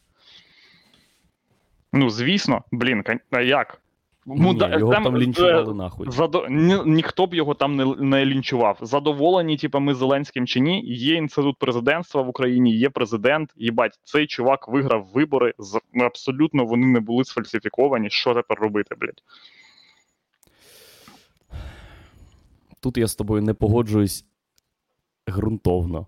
[1.92, 3.20] Ну, звісно, блін, кон-
[4.26, 4.70] а як?
[4.70, 6.10] Ні, його б там е, лінчували нахуй.
[6.10, 6.46] Задо...
[6.48, 8.78] Ні, ніхто б його там не, не лінчував.
[8.82, 10.82] Задоволені, типа, ми Зеленським чи ні.
[10.84, 13.52] Є інститут президентства в Україні, є президент.
[13.56, 15.54] Їбать, цей чувак виграв вибори.
[15.58, 15.80] З...
[15.94, 18.10] Абсолютно вони не були сфальсифіковані.
[18.10, 19.22] Що тепер робити, блядь?
[22.80, 24.24] Тут я з тобою не погоджуюсь
[25.30, 26.06] ґрунтовно.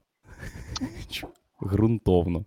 [1.11, 1.29] Чу,
[1.63, 2.45] Ґрунтовно.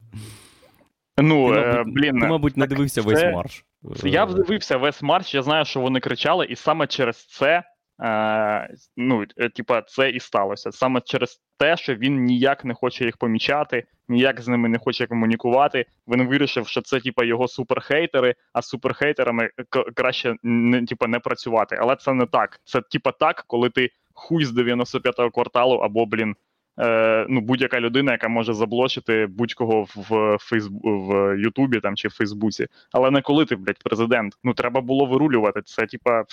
[1.18, 3.66] Ну, Ти, е, мабуть, блін, Ти, мабуть, не дивився це- весь марш.
[4.04, 7.64] Я Е, дивився весь марш, я знаю, що вони кричали, і саме через це.
[8.02, 10.72] Е, ну, е, типа, це і сталося.
[10.72, 15.08] Саме через те, що він ніяк не хоче їх помічати, ніяк з ними не хоче
[15.08, 15.86] комунікувати.
[16.08, 21.20] Він вирішив, що це типа його суперхейтери, а з суперхейтерами к- краще не, типа, не
[21.20, 21.78] працювати.
[21.82, 22.60] Але це не так.
[22.64, 26.36] Це типа так, коли ти хуй з 95-го кварталу, або, блін,
[26.80, 32.12] е, ну, будь-яка людина, яка може заблочити будь-кого в Фейсбу в Ютубі там чи в
[32.12, 32.68] Фейсбуці.
[32.92, 34.38] Але не коли ти, блядь, президент.
[34.44, 35.62] Ну, треба було вирулювати.
[35.66, 36.24] Це, типа,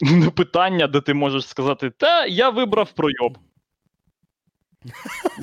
[0.00, 3.38] не питання, де ти можеш сказати, та я вибрав пройоб.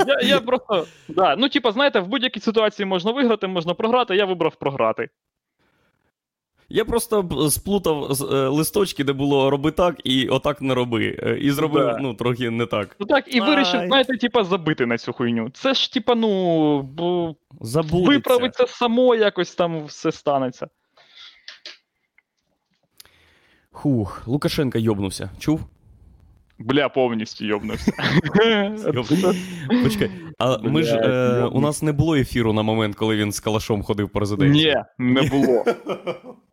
[0.07, 0.87] Я, я просто.
[1.07, 1.35] Да.
[1.35, 5.09] Ну, типа, знаєте, в будь-якій ситуації можна виграти, можна програти, я вибрав програти.
[6.73, 11.17] Я просто сплутав з- е, листочки, де було роби так і отак не роби.
[11.23, 11.97] Е, І зробив, Да.
[12.01, 12.95] ну, трохи не так.
[12.99, 15.49] Ну так, і вирішив, знаєте, типа, забити на цю хуйню.
[15.53, 18.10] Це ж, типа, ну, бо Забудеться.
[18.12, 20.67] виправиться само, якось там все станеться.
[23.71, 25.29] Хух, Лукашенка йобнувся.
[25.39, 25.62] Чув?
[26.60, 27.91] Бля, повністю йобнувся.
[29.84, 33.39] Почекай, а ми ж е, у нас не було ефіру на момент, коли він з
[33.39, 34.75] калашом ходив по резиденції.
[34.99, 35.65] Ні, не було.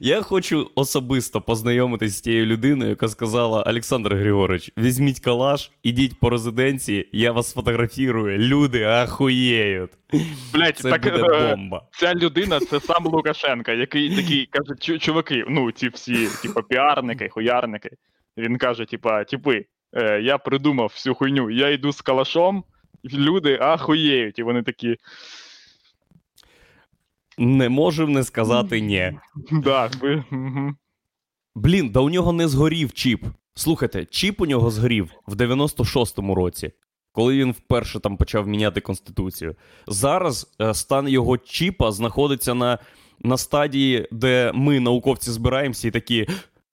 [0.00, 6.30] Я хочу особисто познайомитись з тією людиною, яка сказала: Олександр Григорович, візьміть калаш, ідіть по
[6.30, 8.38] резиденції, я вас сфотографірую.
[8.38, 9.90] Люди ахуєють.
[10.54, 11.82] Блять, Це так буде е, бомба.
[11.92, 17.90] ця людина це сам Лукашенка, який такий каже: чуваки, ну ці всі, типу, піарники, хуярники.
[18.36, 22.64] Він каже: типа, типи, е, я придумав всю хуйню, я йду з калашом,
[23.12, 24.38] люди ахуєють.
[24.38, 24.96] І вони такі.
[27.38, 29.12] Не можемо не сказати ні.
[29.52, 30.24] Да, ви.
[31.54, 33.24] Блін, да у нього не згорів чіп.
[33.54, 36.70] Слухайте, чіп у нього згорів в 96-му році,
[37.12, 39.54] коли він вперше там почав міняти конституцію.
[39.86, 42.78] Зараз е, стан його чіпа знаходиться на,
[43.20, 46.26] на стадії, де ми, науковці, збираємося і такі.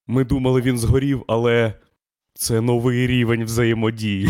[0.06, 1.74] Ми думали, він згорів, але
[2.34, 4.28] це новий рівень взаємодії.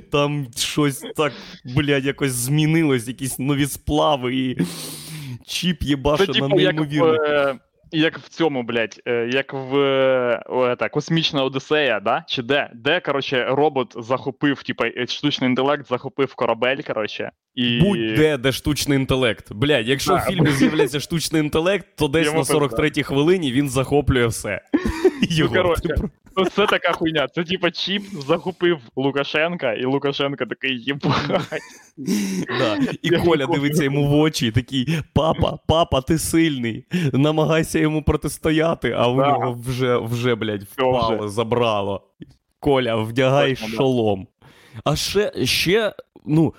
[0.10, 1.32] Там щось так,
[1.76, 4.58] блядь, якось змінилось, якісь нові сплави і
[5.50, 7.54] чіп Це єбаше на типу як в, е,
[7.92, 12.24] як в цьому, блядь, е, як в е, о, ета, космічна Одіссея, да?
[12.28, 12.70] Чи де?
[12.74, 17.80] Де, коротше, робот захопив, типа, штучний інтелект захопив корабель, коротше, і.
[17.80, 19.52] Будь-де, де штучний інтелект.
[19.52, 20.16] Блядь, якщо Да.
[20.18, 24.60] в фільмі з'являється штучний інтелект, то десь Йому на 43-й хвилині він захоплює все.
[25.30, 25.54] Його.
[25.54, 25.82] коротше.
[25.82, 25.94] Ти
[26.40, 27.28] Ну, це така хуйня.
[27.28, 31.60] Це типа чіп захопив Лукашенка, і Лукашенко такий єбать.
[32.58, 32.78] Да.
[33.02, 36.84] І Коля дивиться йому в очі і такий: Папа, папа, ти сильний.
[37.12, 39.14] Намагайся йому протистояти, а Да.
[39.14, 42.02] нього вже, вже, блядь, впало, забрало.
[42.60, 44.26] Коля, вдягай шолом.
[44.84, 45.92] А ще, ще,
[46.26, 46.54] ну,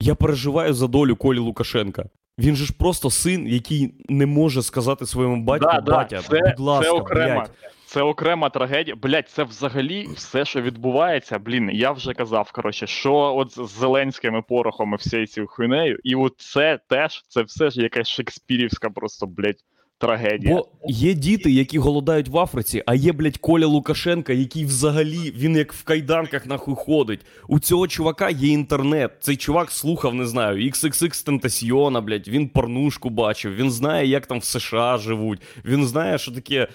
[0.00, 2.04] я переживаю за долю Колі Лукашенка.
[2.38, 6.60] Він же ж просто син, який не може сказати своєму батьку, Да, да, це, будь
[6.60, 7.34] ласка, це окрема.
[7.34, 7.50] блядь.
[7.88, 8.96] Це окрема трагедія.
[8.96, 11.38] Блять, це взагалі все, що відбувається.
[11.38, 15.98] Блін, я вже казав, коротше, що от з Зеленським і Порохом і всією цією хуйнею,
[16.04, 19.64] і от це теж, це все ж якась шекспірівська просто, блять,
[19.98, 20.54] трагедія.
[20.54, 25.56] Бо є діти, які голодають в Африці, а є, блядь, Коля Лукашенка, який взагалі він
[25.56, 27.20] як в кайданках нахуй ходить.
[27.48, 29.12] У цього чувака є інтернет.
[29.20, 34.38] Цей чувак слухав, не знаю, XXX Tentacion, блядь, він порнушку бачив, він знає, як там
[34.38, 36.68] в США живуть, він знає, що таке.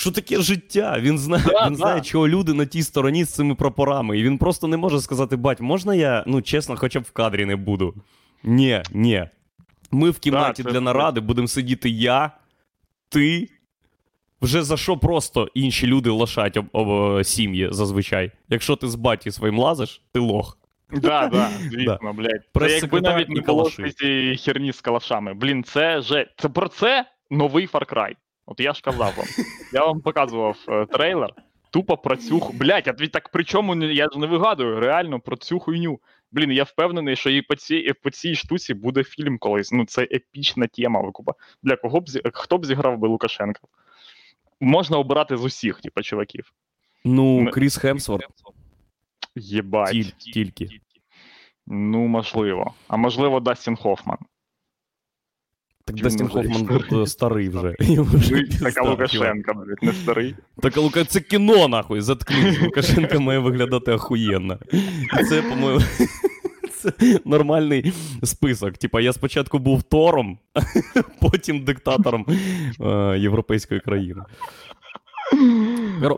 [0.00, 0.96] Що таке життя?
[1.00, 1.78] Він знає, Да, він да.
[1.78, 4.18] знає, чого люди на тій стороні з цими прапорами.
[4.18, 7.44] І він просто не може сказати: бать, можна я, ну чесно, хоча б в кадрі
[7.44, 7.94] не буду.
[8.42, 9.28] Ні, ні.
[9.90, 12.30] Ми в кімнаті це- для наради будемо сидіти я,
[13.08, 13.48] ти.
[14.42, 18.30] Вже за що просто інші люди лошать об, об сім'ї зазвичай.
[18.48, 20.58] Якщо ти з баті своїм лазиш, ти лох.
[20.92, 22.42] Да, да, звісно, блядь.
[22.58, 25.34] Це якби навіть не було цієї херні з калашами.
[25.34, 26.30] Блін, це же.
[26.36, 28.12] Це про це новий Far Cry.
[28.50, 29.26] От я ж казав вам.
[29.72, 31.34] Я вам показував е, трейлер.
[31.70, 35.36] Тупо про цю ху- Блядь, а так причому не- я ж не вигадую, реально про
[35.36, 36.00] цю хуйню.
[36.32, 39.72] Блін, я впевнений, що і по цій, і по цій штуці буде фільм колись.
[39.72, 41.00] Ну, це епічна тема.
[41.00, 41.32] Викупа.
[41.62, 43.60] Бля, кого б зі- хто б зіграв би Лукашенка?
[44.60, 46.52] Можна обирати з усіх, типу, чуваків.
[47.04, 48.24] Ну, Ми- Кріс Хемсворт
[49.36, 49.90] Єбать.
[49.92, 50.68] тіль, тільки.
[51.66, 52.74] Ну, можливо.
[52.88, 54.18] А можливо, Дастін Хоффман.
[55.90, 57.74] Так Дастін вже Хоффман е, старий вже.
[57.80, 58.44] Вже
[58.76, 60.34] Ну, Лукашенка, блядь, не старий.
[60.62, 62.62] Так а Лука, це кіно, нахуй, заткнись.
[62.62, 64.58] Лукашенка має виглядати охуєнно.
[65.20, 65.80] І це, по-моєму,
[66.76, 66.92] це
[67.24, 68.78] нормальний список.
[68.78, 70.38] Типа, я спочатку був Тором,
[71.20, 72.26] потім диктатором
[72.80, 74.22] е, європейської країни.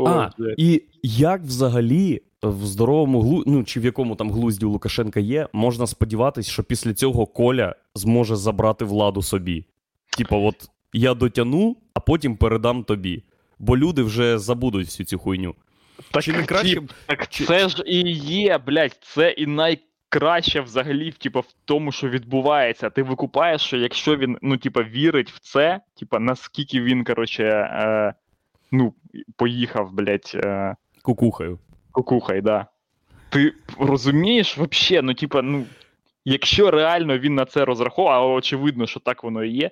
[0.07, 5.21] А, і як взагалі в здоровому глузді, ну чи в якому там глузді у Лукашенка
[5.21, 9.65] є, можна сподіватися, що після цього Коля зможе забрати владу собі.
[10.17, 13.23] Типа, от я дотяну, а потім передам тобі.
[13.59, 15.55] Бо люди вже забудуть всю цю хуйню.
[16.11, 21.13] Так, Чи не краще так чи- це ж і є, блядь, це і найкраще взагалі
[21.13, 22.91] типу, в тому, що відбувається.
[22.91, 28.15] Ти викупаєш, що якщо він ну, типу, вірить в це, типу, наскільки він, коротше, е,
[28.73, 28.95] ну,
[29.37, 31.59] поїхав, блядь, е, Кукухаю.
[31.93, 32.67] кукухай, да.
[33.29, 35.65] Ти розумієш, вообще, ну, типа, ну,
[36.25, 39.71] якщо реально він на це розраховував, а очевидно, що так воно і є,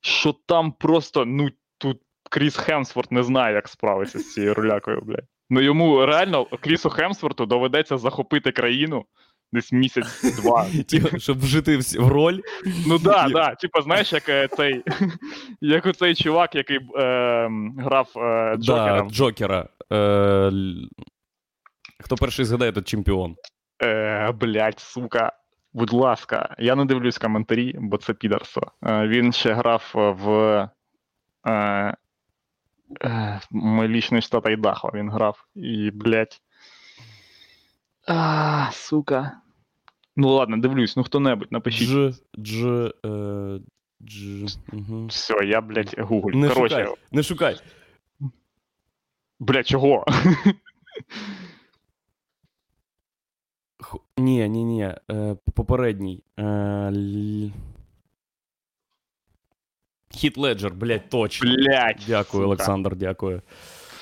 [0.00, 2.00] що там просто, ну, тут
[2.30, 5.28] Кріс Хемсворт не знає, як справитися з цією рулякою, блядь.
[5.50, 9.04] Ну йому реально, Крісу Хемсворту доведеться захопити країну
[9.52, 10.66] десь місяць-два.
[11.18, 12.40] Щоб вжити в роль.
[12.86, 13.32] Ну да, Є.
[13.32, 13.54] да.
[13.54, 14.82] Типа, знаєш, як е, цей,
[15.60, 19.08] як оцей чувак, який е, грав е, Джокера.
[19.10, 19.68] Джокера.
[19.92, 20.52] Е,
[22.00, 23.36] Хто перший згадає, той чемпіон.
[23.82, 25.32] Е, блять, сука.
[25.72, 28.72] Будь ласка, я не дивлюсь коментарі, бо це підарство.
[28.82, 30.30] Е, він ще грав в
[31.46, 31.96] е,
[33.04, 35.46] е, мій лічний штат Айдахо він грав.
[35.54, 36.42] І, блять.
[38.08, 39.32] А, сука.
[40.16, 41.88] Ну ладно, дивлюсь, ну хто-небудь, напишіть.
[41.88, 42.20] Дж.
[42.38, 42.64] Дж.
[43.04, 43.60] Е,
[44.00, 44.56] Дж.
[44.72, 45.06] Угу.
[45.06, 46.38] Все, я, блять, гуглю.
[46.38, 46.94] Не Короче, шукай.
[47.12, 47.56] Не шукай.
[49.40, 50.04] Блять, чого?
[53.82, 54.82] Ху- Ні, ні, ні.
[55.10, 56.22] Е, попередній.
[56.38, 57.50] Е, л-
[60.10, 61.54] Хіт Леджер, блядь, точно.
[61.54, 62.02] Блять.
[62.06, 63.42] Дякую, Олександр, дякую.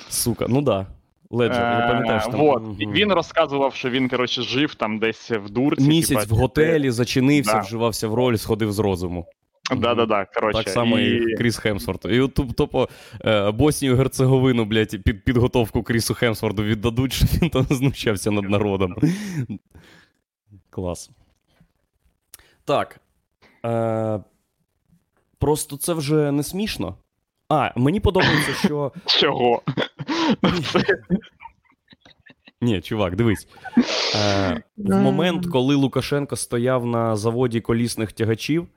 [0.08, 0.86] Сука, ну да.
[1.30, 2.40] Леджер, я пам'ятаю, що там.
[2.40, 2.62] Вот.
[2.78, 5.88] Він розказував, що він, коротше, жив там десь в дурці.
[5.88, 7.60] Місяць типа, в готелі зачинився, Да.
[7.60, 9.26] вживався в роль, сходив з розуму.
[9.70, 10.24] Да, да, да.
[10.24, 11.36] Коротше, Так само і, і...
[11.36, 12.04] Кріс Хемсворт.
[12.04, 12.88] І от тупо
[13.24, 18.96] е, Боснію Герцеговину, блядь, під підготовку Крісу Хемсворду віддадуть, що він там знущався над народом.
[20.70, 21.10] Клас.
[22.64, 23.00] Так.
[23.64, 24.20] Е,
[25.38, 26.96] просто це вже не смішно.
[27.48, 28.92] А, мені подобається, що.
[29.06, 29.62] Чого?
[32.60, 33.48] Ні, чувак, дивись.
[34.14, 38.68] Е, в момент, коли Лукашенко стояв на заводі колісних тягачів,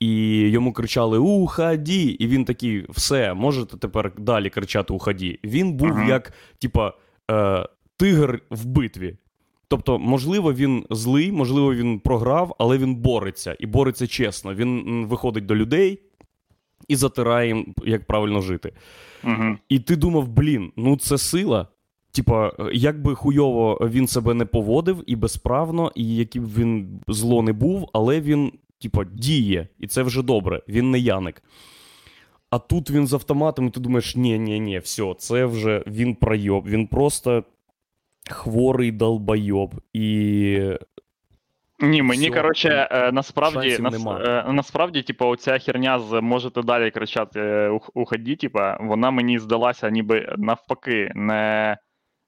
[0.00, 2.04] і йому кричали Уході!
[2.04, 5.40] І він такий, все, можете тепер далі кричати Уході.
[5.44, 6.08] Він був Ага.
[6.08, 6.92] як, типа,
[7.30, 9.16] е, тигр в битві.
[9.68, 14.54] Тобто, можливо, він злий, можливо, він програв, але він бореться і бореться чесно.
[14.54, 16.00] Він виходить до людей
[16.88, 18.72] і затирає їм, як правильно жити.
[19.24, 19.56] Угу.
[19.68, 21.66] І ти думав, блін, ну це сила.
[22.12, 27.00] Типа, е, як би хуйово він себе не поводив і безправно, і яким б він
[27.08, 30.62] зло не був, але він, типа, діє, і це вже добре.
[30.68, 31.42] Він не Яник.
[32.50, 36.14] А тут він з автоматом, і ти думаєш, ні, ні, ні, все, це вже він
[36.14, 36.66] пройоб.
[36.68, 37.44] Він просто
[38.30, 39.74] хворий долбойоб.
[39.92, 40.58] І
[41.80, 47.40] Ні, мені, коротше, е, насправді, нас, е, насправді, типу, оця херня з можете далі кричати
[47.40, 51.76] е, «Ух- уході, типа, вона мені здалася ніби навпаки, не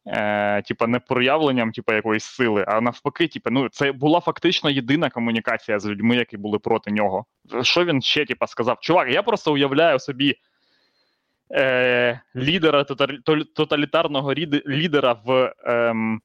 [0.07, 5.11] е, типа, не проявленням типа, якоїсь сили, а навпаки, типа, ну, це була фактично єдина
[5.11, 7.25] комунікація з людьми, які були проти нього.
[7.63, 8.79] Що він ще типа, сказав?
[8.81, 10.37] Чувак, я просто уявляю собі
[11.53, 12.85] е, лідера
[13.55, 15.55] тоталітарного лідера в.
[15.65, 16.21] Ем,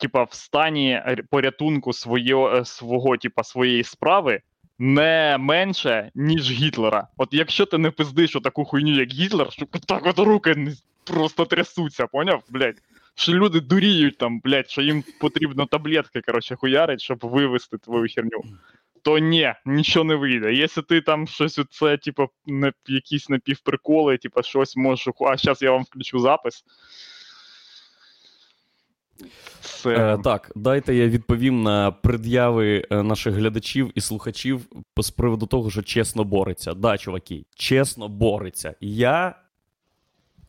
[0.00, 4.40] Типа, в стані порятунку своє, е, свого, типа, своєї справи
[4.78, 7.08] не менше, ніж Гітлера.
[7.16, 10.72] От якщо ти не пиздиш таку хуйню, як Гітлер, що так от руки
[11.04, 12.42] просто трясуться, поняв?
[12.50, 12.82] Блядь?
[13.18, 18.42] Що люди дуріють там, блядь, що їм потрібно таблетки, коротше, хуярить, щоб вивести твою херню.
[19.02, 20.52] То ні, нічого не вийде.
[20.52, 25.08] Якщо ти там щось оце, типу, не, якісь напівприколи, типу, щось можеш.
[25.20, 26.64] А зараз я вам включу запис.
[29.60, 30.14] Це...
[30.14, 34.60] Е, так, дайте я відповім на пред'яви е, наших глядачів і слухачів
[34.96, 36.74] з приводу того, що чесно бореться.
[36.74, 38.74] Да, чуваки, чесно бореться.
[38.80, 39.34] Я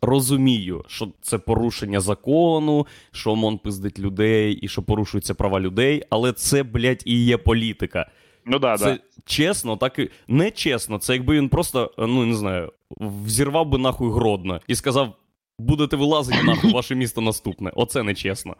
[0.01, 6.33] розумію, що це порушення закону, що ОМОН пиздить людей і що порушуються права людей, але
[6.33, 8.11] це, блядь, і є політика.
[8.45, 8.99] Ну да, Це да.
[9.25, 10.97] чесно, так і не чесно.
[10.97, 15.15] Це якби він просто, е, ну не знаю, взірвав би нахуй Гродно і сказав:
[15.59, 17.71] будете вилазити нахуй ваше місто наступне.
[17.75, 18.55] Оце не чесно.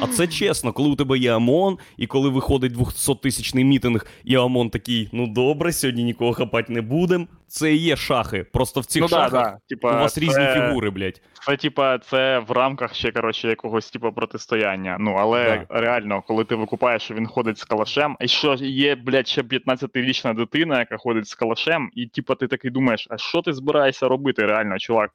[0.00, 4.70] А це чесно, коли у тебе є ОМОН, і коли виходить 200-тисячний мітинг, і ОМОН
[4.70, 7.26] такий, ну добре, сьогодні нікого хапати не будемо.
[7.46, 8.46] Це і є шахи.
[8.52, 9.58] Просто в цих ну, шахах да.
[9.68, 10.20] Типа, у вас це...
[10.20, 11.20] різні фігури, блядь.
[11.46, 14.96] Це, типа, це в рамках ще, коротше, якогось типу, протистояння.
[15.00, 19.28] Ну, але реально, коли ти викупаєш, що він ходить з калашем, і що є, блядь,
[19.28, 23.52] ще 15-річна дитина, яка ходить з калашем, і типа ти такий думаєш, а що ти
[23.52, 25.10] збираєшся робити, реально, чувак?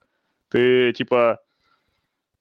[0.49, 1.37] Ти, типа,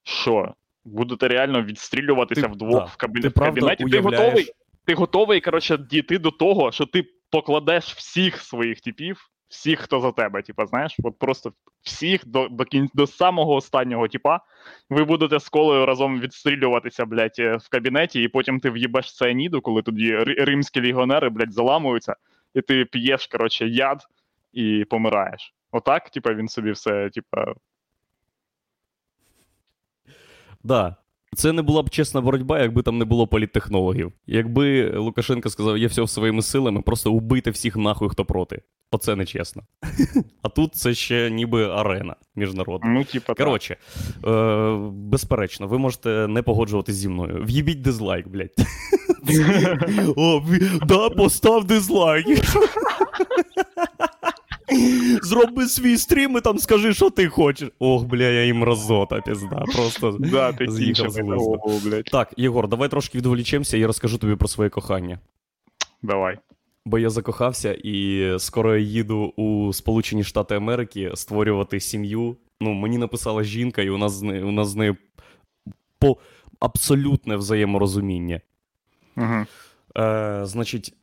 [0.02, 0.54] що?
[0.84, 2.84] Будете реально відстрілюватися Ти- вдвох да.
[2.84, 3.20] в, кабі...
[3.20, 3.84] Ти в кабінеті?
[3.84, 4.52] Ти готовий,
[4.84, 10.12] ти готовий, коротше, дійти до того, що ти покладеш всіх своїх типів, всіх, хто за
[10.12, 12.88] тебе, типа, знаєш, от просто всіх до, до, кін...
[12.94, 14.40] до самого останнього типа,
[14.90, 19.60] ви будете з колою разом відстрілюватися, блядь, е, в кабінеті, і потім ти в'їбеш цианіду,
[19.60, 22.16] коли тоді римські легіонери, блядь, заламуються,
[22.54, 24.02] і ти п'єш, коротше, яд
[24.52, 25.54] і помираєш.
[25.72, 27.54] Отак, типа, він собі все, типа.
[30.64, 30.96] Да.
[31.36, 34.12] Це не була б чесна боротьба, якби там не було політтехнологів.
[34.26, 38.62] Якби Лукашенко сказав, я все своїми силами, просто убити всіх нахуй, хто проти.
[38.90, 39.62] Оце не чесно.
[40.42, 42.90] А тут це ще ніби арена міжнародна.
[42.90, 43.34] Ну, типа.
[43.34, 43.76] Коротше,
[44.26, 47.44] е, безперечно, ви можете не погоджуватись зі мною.
[47.44, 48.54] В'їбіть дизлайк, блядь.
[50.16, 50.42] О,
[50.86, 52.26] да, постав дизлайк.
[55.22, 57.70] Зроби свій стрім і там скажи, що ти хочеш.
[57.78, 59.64] Ох, бля, я їм разота, пізда.
[59.74, 60.18] Просто.
[60.20, 61.20] Да, ти З'їхав з
[61.84, 62.04] блядь.
[62.04, 65.18] Так, Єгор, давай трошки відволічемося і я розкажу тобі про своє кохання.
[66.02, 66.38] Давай.
[66.84, 72.36] Бо я закохався і скоро я їду у Сполучені Штати Америки створювати сім'ю.
[72.60, 74.96] Ну, мені написала жінка, і у нас з нею, у нас з нею
[75.98, 76.16] по
[76.60, 78.40] абсолютне взаєморозуміння.
[79.16, 79.46] Угу.
[79.98, 80.94] Е, значить,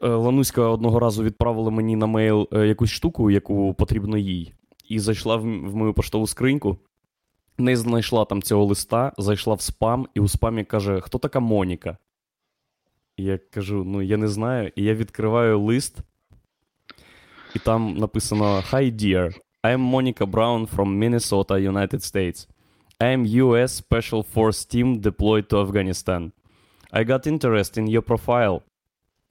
[0.00, 4.54] Лануська одного разу відправила мені на мейл е, якусь штуку, яку потрібно їй,
[4.88, 6.78] і зайшла в, в мою поштову скриньку.
[7.58, 11.96] Не знайшла там цього листа, зайшла в спам, і у спамі каже: Хто така Моніка?
[13.16, 14.72] І я кажу: ну я не знаю.
[14.76, 15.98] І я відкриваю лист,
[17.54, 19.34] і там написано: Hi, dear.
[19.62, 22.48] I am Monica Brown from Minnesota, United States.
[22.98, 26.32] I am US Special Force Team deployed to Afghanistan.
[26.92, 28.62] I got interest in your profile.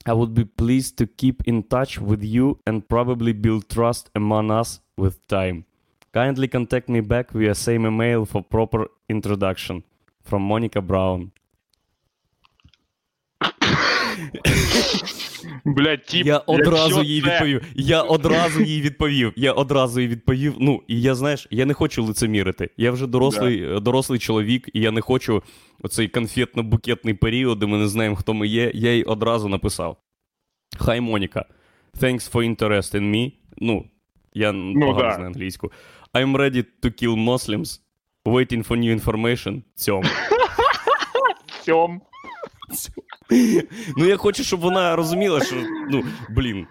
[0.06, 4.50] I would be pleased to keep in touch with you and probably build trust among
[4.50, 5.66] us with time.
[6.14, 9.84] Kindly contact me back via same email for proper introduction.
[10.24, 11.32] From Monica Brown.
[15.66, 17.62] Блядь, тип, я одразу їй це- відповів.
[17.76, 19.34] Я одразу їй відповів.
[19.36, 20.56] Я одразу їй відповів.
[20.60, 22.70] Ну, і я знаєш, я не хочу лицемірити.
[22.78, 25.44] Я вже дорослий, е, дорослий чоловік, і я не хочу
[25.82, 28.72] оцей конфетно-букетний період, де ми не знаємо, хто ми є.
[28.74, 29.98] Я їй одразу написав:
[30.78, 31.46] Хай Моніка,
[32.00, 33.32] thanks for interest in me.
[33.58, 33.86] Ну,
[34.34, 35.14] я погано да.
[35.14, 35.72] знаю англійську.
[36.14, 37.80] I'm ready to kill Muslims.
[38.26, 39.62] Waiting for new information.
[39.76, 40.04] Цьом.
[41.66, 42.02] Сьом.
[43.98, 45.56] Ну, я хочу, щоб вона розуміла, що,
[45.92, 46.68] ну, блін.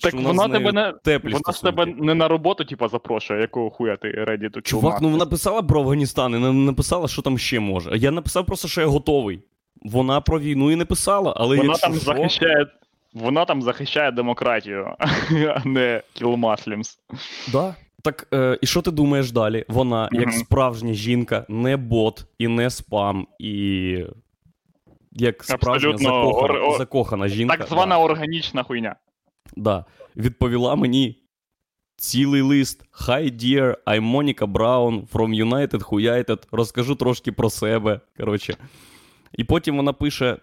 [0.00, 0.92] Так що вона тебе не.
[1.04, 1.76] теплі Вона стосунки.
[1.76, 5.62] тебе не на роботу, типа, запрошує, якого хуя ти ready to Чувак, ну вона писала
[5.62, 7.96] про Афганістан і не написала, що там ще може.
[7.96, 9.40] Я написав просто, що я готовий.
[9.82, 12.66] Вона про війну і не писала, але Вона якщо там що, захищає.
[13.14, 14.94] Вона там захищає демократію,
[15.54, 16.98] а не Muslims.
[17.52, 17.74] Да.
[18.02, 19.64] Так, е, і що ти думаєш далі?
[19.68, 24.04] Вона, як справжня жінка, не бот і не спам, і
[25.20, 27.56] як справжня закохана, о- закохана жінка.
[27.56, 28.96] Так звана да, органічна хуйня.
[29.56, 29.84] да,
[30.16, 31.16] відповіла мені
[31.96, 32.84] цілий лист.
[33.08, 36.46] Hi, dear, I'm Monica Brown from United United.
[36.52, 38.00] Розкажу трошки про себе.
[38.16, 38.56] Коротше.
[39.32, 40.38] І потім вона пише: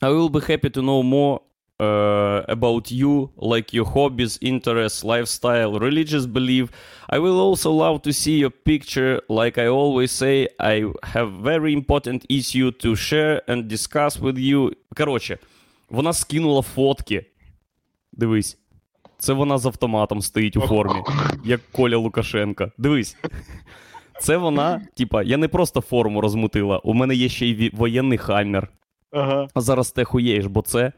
[0.00, 1.40] I will be happy to know more
[1.80, 6.70] uh, about you, like your hobbies, interests, lifestyle, religious belief.
[7.08, 9.20] I will also love to see your picture.
[9.28, 14.72] Like I always say, I have very important issue to share and discuss with you.
[14.96, 15.38] Коротше,
[15.90, 17.26] вона скинула фотки.
[18.12, 18.58] Дивись.
[19.18, 21.02] Це вона з автоматом стоїть у формі,
[21.44, 22.72] як Коля Лукашенка.
[22.78, 23.16] Дивись.
[24.20, 28.68] Це вона, типа, я не просто форму розмутила, у мене є ще й воєнний хаммер.
[29.10, 29.48] Ага.
[29.54, 30.92] А зараз ти хуєєш, бо це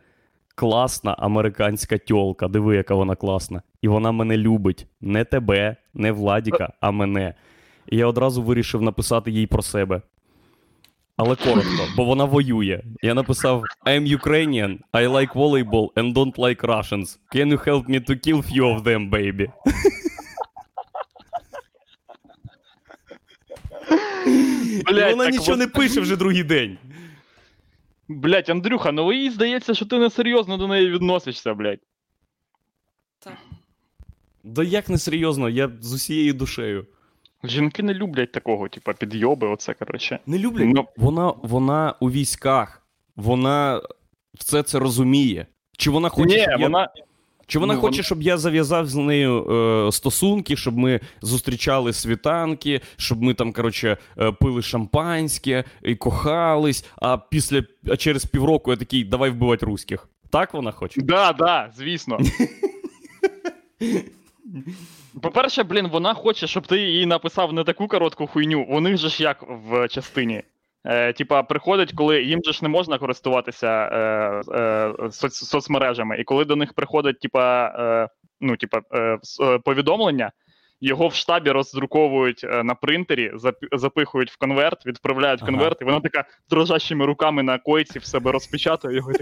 [0.60, 2.48] класна американська тьолка.
[2.48, 3.62] Диви, яка вона класна.
[3.82, 4.86] І вона мене любить.
[5.00, 7.34] Не тебе, не Владіка, а мене.
[7.88, 10.02] І я одразу вирішив написати їй про себе.
[11.16, 12.82] Але коротко, бо вона воює.
[13.02, 17.18] Я написав: I'm Ukrainian, I like volleyball and don't like Russians.
[17.34, 19.48] Can you help me to kill few of them, baby?
[24.90, 26.78] І вона нічого от- не пише вже другий день.
[28.10, 31.80] Блять, Андрюха, ну їй здається, що ти несерйозно до неї відносишся, блядь.
[34.44, 36.86] Да як несерйозно, я з усією душею.
[37.44, 40.18] Жінки не люблять такого, типа, підйоби, оце, коротше.
[40.26, 40.68] Не люблять.
[40.68, 40.86] Но...
[40.96, 42.82] Вона, вона у військах,
[43.16, 43.82] вона
[44.34, 45.46] все це розуміє.
[45.76, 46.88] Чи вона хоче, ні, щоб я, вона.
[47.50, 52.80] Чи вона ну, хоче, щоб я зав'язав з нею е, стосунки, щоб ми зустрічали світанки,
[52.96, 58.76] щоб ми там, коротше, е, пили шампанське і кохались, а після а через півроку я
[58.76, 60.08] такий, давай вбивати руських.
[60.30, 61.00] Так вона хоче?
[61.00, 62.18] Да, да, звісно.
[65.22, 68.66] По-перше, блін, вона хоче, щоб ти їй написав не таку коротку хуйню.
[68.68, 70.42] У них же ж як в частині.
[70.84, 76.24] Е, типа, приходить, коли їм же ж не можна користуватися е, е, соц, соцмережами, і
[76.24, 78.08] коли до них приходить, типа, е,
[78.40, 80.32] ну, типа, е, е, повідомлення,
[80.80, 83.32] його в штабі роздруковують е, на принтері,
[83.72, 85.52] запихують в конверт, відправляють в Ага.
[85.52, 89.12] конверт, і вона така дрожащими руками на койці в себе розпечатує його.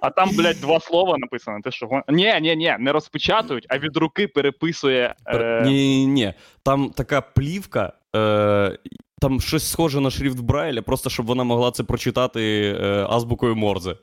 [0.00, 1.58] А там, блядь, два слова написано.
[1.64, 2.02] Ти що?
[2.08, 5.14] Ні, ні, ні, не розпечатують, а від руки переписує.
[5.26, 5.62] Е...
[5.64, 6.34] Ні, ні, ні.
[6.62, 8.78] Там така плівка, е,
[9.20, 13.96] там щось схоже на шрифт Брайля, просто щоб вона могла це прочитати е, азбукою Морзе.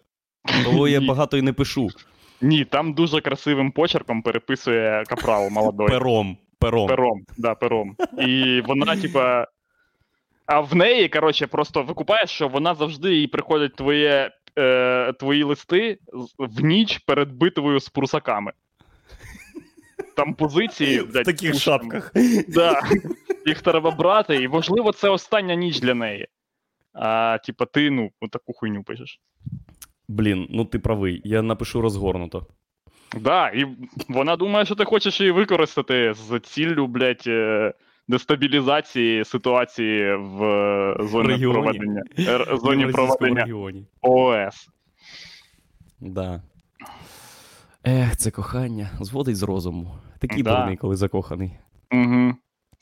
[0.63, 1.89] Того я багато і не пишу.
[2.41, 5.87] Ні, там дуже красивим почерком переписує капрал молодой.
[5.87, 6.37] Пером.
[6.59, 6.87] Пером.
[6.87, 7.95] Пером, да, пером.
[8.19, 9.47] І вона, типа.
[10.45, 15.97] А в неї, коротше, просто викупаєш, що вона завжди їй приходять твоє, е, твої листи
[16.37, 18.51] в ніч перед битвою з прусаками.
[20.15, 20.99] Там позиції.
[20.99, 21.79] В блядь, таких пушками.
[21.79, 22.11] шапках.
[22.47, 22.81] Да.
[23.45, 26.27] Їх треба брати, і можливо, це остання ніч для неї.
[26.93, 29.19] А, типа, ти, ну, таку хуйню пишеш.
[30.07, 32.47] Блін, ну ти правий, я напишу розгорнуто.
[33.21, 33.65] Да, і
[34.09, 37.73] вона думає, що ти хочеш її використати з ціллю, блядь, е,
[38.07, 41.53] дестабілізації ситуації в е, зоні Регіоні.
[41.53, 42.03] проведення.
[42.63, 43.85] Зоні проведення регіоні.
[44.01, 44.69] ООС.
[45.99, 46.41] Да.
[47.87, 48.89] Ех, це кохання.
[49.01, 49.91] Зводить з розуму.
[50.19, 50.55] Такий Да.
[50.59, 51.51] дурний, коли закоханий.
[51.93, 52.33] Угу.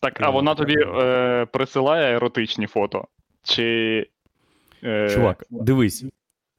[0.02, 3.08] Так, а Ну, вона тобі е, присилає еротичні фото?
[3.44, 4.08] Чи.
[4.84, 6.06] Е, Чувак, дивись.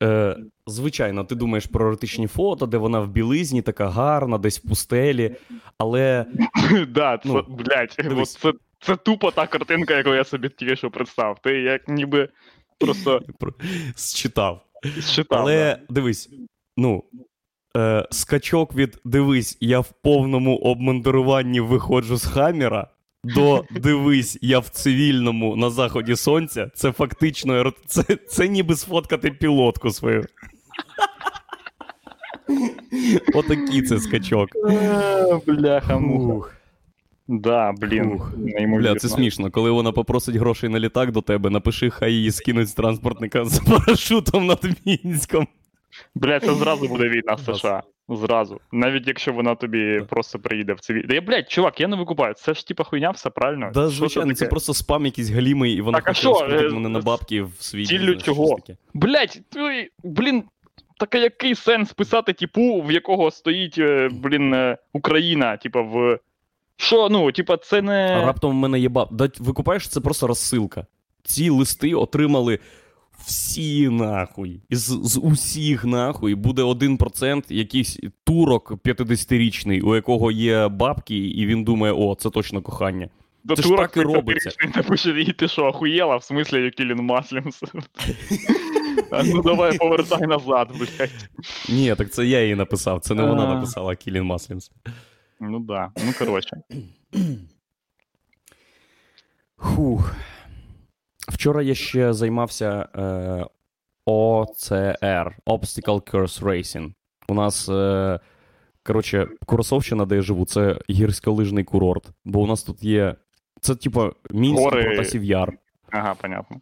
[0.03, 0.37] Е,
[0.67, 5.37] звичайно, ти думаєш про еротичні фото, де вона в білизні, така гарна, десь в пустелі.
[5.79, 6.27] Але
[6.89, 8.37] да, це, Ну, блядь, дивись.
[8.37, 11.39] це, це тупо та картинка, яку я собі тільки що представ.
[11.43, 12.29] Ти як ніби
[12.79, 13.21] просто
[13.97, 14.61] считав.
[15.01, 15.39] считав.
[15.41, 16.31] Але дивись,
[16.77, 17.05] ну.
[17.77, 22.89] Е, скачок від дивись, я в повному обмундируванні виходжу з хаммера.
[23.25, 26.71] До дивись, я в цивільному на заході сонця.
[26.75, 30.25] Це фактично це, це ніби сфоткати пілотку свою.
[33.35, 34.49] Отакий це скачок.
[34.71, 36.35] Е, Бляха, муха.
[36.35, 36.55] Ух.
[37.29, 38.33] Да, блін, Ух.
[38.79, 39.51] Бля, це смішно.
[39.51, 43.59] Коли вона попросить грошей на літак до тебе, напиши, хай її скинуть з транспортника з
[43.59, 45.47] парашутом над Мінськом.
[46.15, 47.83] Бля, це зразу буде війна в США.
[48.09, 48.61] Зразу.
[48.73, 51.05] Навіть якщо вона тобі просто приїде в цивіль.
[51.09, 52.35] Да я, блядь, чувак, я не викупаю.
[52.35, 53.71] Це ж типа хуйня, все правильно?
[53.75, 57.43] Да, звичайно, це просто спам якийсь галімий, і вона хоче розкрутити е, мене на бабки
[57.43, 58.59] в свій ціллю чого?
[58.95, 60.45] Блядь, ти, блін,
[60.99, 66.19] так а який сенс писати, типу, в якого стоїть, е, блін, е, Україна, типа в.
[66.77, 68.19] Що, ну, типа, це не.
[68.23, 69.09] А раптом в мене є баб.
[69.13, 70.87] Да, викупаєш, це просто розсилка.
[71.23, 72.59] Ці листи отримали
[73.19, 74.61] всі нахуй.
[74.69, 81.65] Із з усіх нахуй буде 1% якийсь турок 50-річний, у якого є бабки, і він
[81.65, 83.09] думає, о, це точно кохання.
[83.45, 84.51] До це ж так і робиться.
[84.51, 86.17] 50-річний Напише, і ти що, охуєла?
[86.17, 87.63] В смислі, як Кілін Маслімс?
[89.11, 91.29] А ну давай повертай назад, блядь.
[91.69, 94.71] Ні, так це я їй написав, це не вона написала, Кілін Маслімс.
[95.41, 95.91] Ну да.
[96.07, 96.57] Ну коротше.
[99.57, 100.15] Хух.
[101.29, 103.01] Вчора я ще займався е,
[104.07, 106.93] OCR Obstacle Course Racing.
[107.29, 108.21] У нас, е,
[108.83, 112.11] коротше, Курасовщина, де я живу, це гірськолижний курорт.
[112.25, 113.15] Бо у нас тут є.
[113.61, 114.85] Це, типу, Мінськ Гори.
[114.85, 115.53] Протасів Яр.
[115.91, 116.61] Ага, понятно.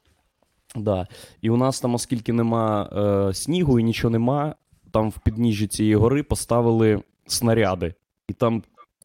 [0.76, 1.06] Да.
[1.40, 4.54] І у нас там, оскільки нема е, снігу і нічого нема,
[4.90, 7.94] там в підніжжі цієї гори поставили снаряди.
[8.28, 8.62] І там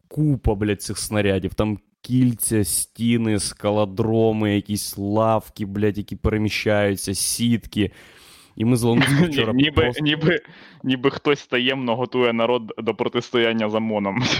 [0.08, 1.54] купа, блядь, цих снарядів.
[1.54, 7.92] Там кільця, стіни, скалодроми, якісь лавки, блядь, які переміщаються, сітки.
[8.56, 10.04] І ми з Лануською вчора Ніби, просто...
[10.04, 10.40] ніби,
[10.84, 14.24] ніби хтось таємно готує народ до протистояння з ОМОНом.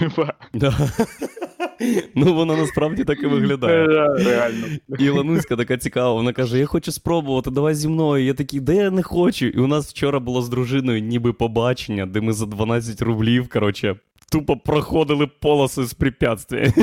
[2.16, 3.88] Ну, воно насправді так і виглядає.
[4.18, 4.68] Реально.
[5.00, 8.26] І Лануська така цікава, вона каже: Я хочу спробувати, давай зі мною.
[8.26, 9.46] Я такий, де я не хочу.
[9.46, 13.96] І у нас вчора було з дружиною ніби побачення, де ми за 12 рублів, коротше,
[14.32, 16.74] тупо проходили полоси з препятствия.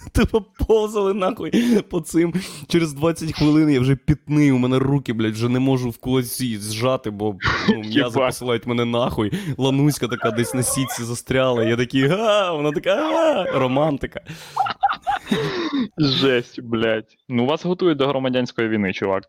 [0.12, 1.50] Тупо повзали нахуй
[1.90, 2.34] по цим.
[2.68, 6.58] Через 20 хвилин я вже пітний, у мене руки, блядь, вже не можу в кулаці
[6.58, 7.36] зжати, бо
[7.68, 9.32] ну, м'язи посилають мене нахуй.
[9.58, 11.64] Лануська така десь на сітці застряла.
[11.64, 14.20] Я такий, га, вона така, га, романтика.
[15.98, 17.16] Жесть, блядь.
[17.28, 19.24] Ну вас готують до громадянської війни, чувак.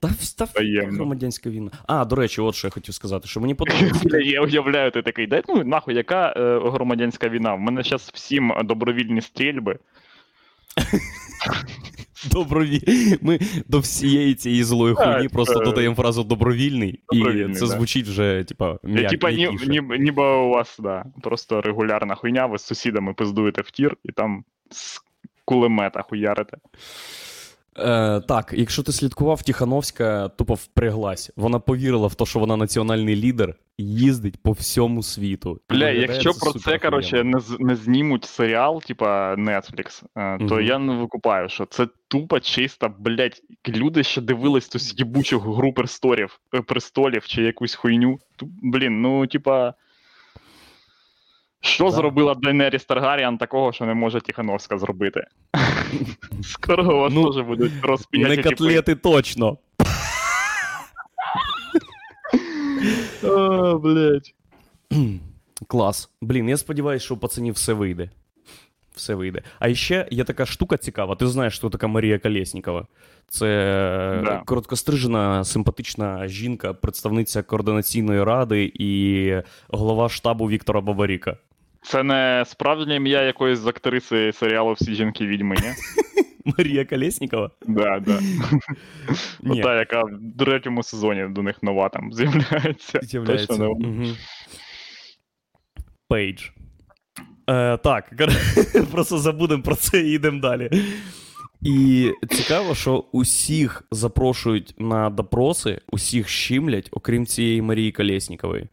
[0.00, 0.96] Та, в- та в- Таємно.
[0.96, 1.70] громадянська війна.
[1.86, 4.18] А, до речі, от що я хотів сказати, що мені подобається.
[4.24, 7.54] Я уявляю, ти такий, дай ну нахуй, яка е, громадянська війна?
[7.54, 9.78] В мене зараз всім добровільні стрільби.
[12.30, 12.80] Доброві...
[13.22, 17.22] Ми до всієї цієї злої хуйні просто е, додаємо фразу добровільний, і
[17.54, 17.66] це да.
[17.66, 22.58] звучить вже, типа, м'як, типа, ні, ні, ніби у вас, да, просто регулярна хуйня, ви
[22.58, 25.00] з сусідами пиздуєте в тір і там з
[25.44, 26.56] кулемета хуярите.
[27.78, 31.30] Е, так, якщо ти слідкував, Тихановська тупо впряглась.
[31.36, 35.60] Вона повірила в те, що вона національний лідер, їздить по всьому світу.
[35.70, 40.64] Бля, якщо про це, коротше, не, не знімуть серіал, типа Netflix, е, то Мгм.
[40.64, 46.40] я не викупаю, що це тупо чисто, блядь, люди ще дивились ту їбучу гру престолів,
[46.54, 48.18] е, престолів чи якусь хуйню.
[48.62, 49.74] Блін, ну, типа.
[51.66, 51.90] Що Да.
[51.90, 55.24] зробила Дейнеріс Таргаріан такого, що не може Тихановська зробити?
[56.42, 59.58] Скоро вас Ну, теж будуть розп'яті Не котлети точно.
[63.24, 64.34] О, блядь.
[65.66, 66.10] Клас.
[66.20, 68.10] Блін, я сподіваюся, що у пацанів все вийде.
[68.94, 69.42] Все вийде.
[69.58, 71.14] А ще є така штука цікава.
[71.16, 72.86] Ти знаєш, хто така Марія Колєснікова.
[73.28, 73.46] Це
[74.24, 74.42] Да.
[74.46, 79.32] короткострижена, симпатична жінка, представниця координаційної ради і
[79.68, 81.36] голова штабу Віктора Бабаріка.
[81.86, 85.72] Це не справжнє ім'я якоїсь з актриси серіалу Всі жінки відьми, ні?
[86.58, 87.50] Марія Колєснікова?
[87.66, 88.20] Да, да.
[89.42, 89.62] Ні.
[89.62, 93.00] Та, яка в третьому сезоні до них нова там з'являється.
[93.02, 93.46] З'являється.
[93.46, 94.14] Точно вона.
[96.08, 96.42] Пейдж.
[97.50, 98.12] Е, так,
[98.92, 100.70] просто забудемо про це і йдемо далі.
[101.62, 108.68] І цікаво, що усіх запрошують на допроси, усіх щимлять, окрім цієї Марії Колєснікової,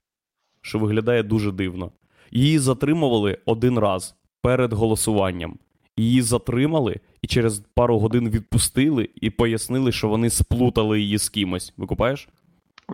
[0.62, 1.92] що виглядає дуже дивно.
[2.36, 5.58] Її затримували один раз перед голосуванням.
[5.98, 11.74] Її затримали і через пару годин відпустили і пояснили, що вони сплутали її з кимось.
[11.78, 12.28] Викупаєш?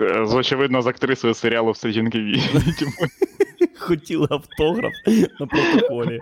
[0.02, 2.64] Е, З очевидно, з актрисою серіалу Всі жінки відьми.
[3.80, 4.94] Хотіли автограф
[5.40, 6.20] на протоколі.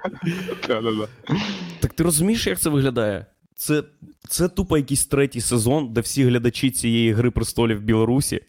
[1.79, 3.25] Так ти розумієш, як це виглядає?
[3.55, 3.83] Це,
[4.29, 8.41] це тупо якийсь третій сезон, де всі глядачі цієї гри престолів в Білорусі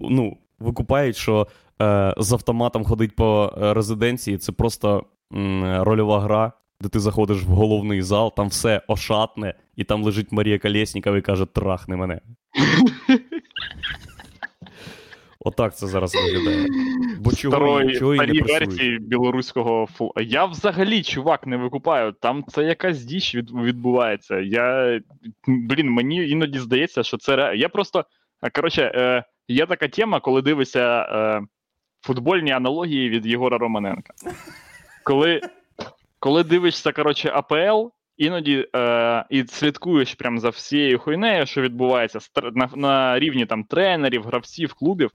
[0.00, 1.46] ну, викупають, що
[1.82, 4.38] е, з автоматом ходить по е, резиденції.
[4.38, 5.04] Це просто
[5.34, 10.32] м, рольова гра, де ти заходиш в головний зал, там все ошатне, і там лежить
[10.32, 12.20] Марія Колєснікова і каже: трахни мене.
[15.44, 16.66] Отак це зараз виглядає.
[17.18, 20.12] Бо чого, Старої, чого і не версії білоруського фу.
[20.16, 22.12] Я взагалі, чувак, не викупаю.
[22.12, 24.40] Там це якась діч відбувається.
[24.40, 25.00] Я.
[25.46, 27.52] Блін, мені іноді здається, що це.
[27.56, 28.04] Я просто.
[28.54, 31.40] Коротше, е, є така тема, коли дивишся е,
[32.02, 34.14] футбольні аналогії від Єгора Романенка.
[35.04, 35.40] Коли,
[36.18, 42.18] коли дивишся, коротше, АПЛ, іноді е, і слідкуєш прям за всією хуйнею, що відбувається
[42.52, 45.10] на, на рівні там тренерів, гравців, клубів,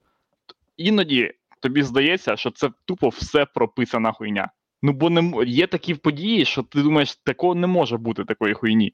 [0.77, 4.49] іноді тобі здається, що це тупо все прописана хуйня.
[4.81, 8.93] Ну, бо не є такі події, що ти думаєш, такого не може бути такої хуйні.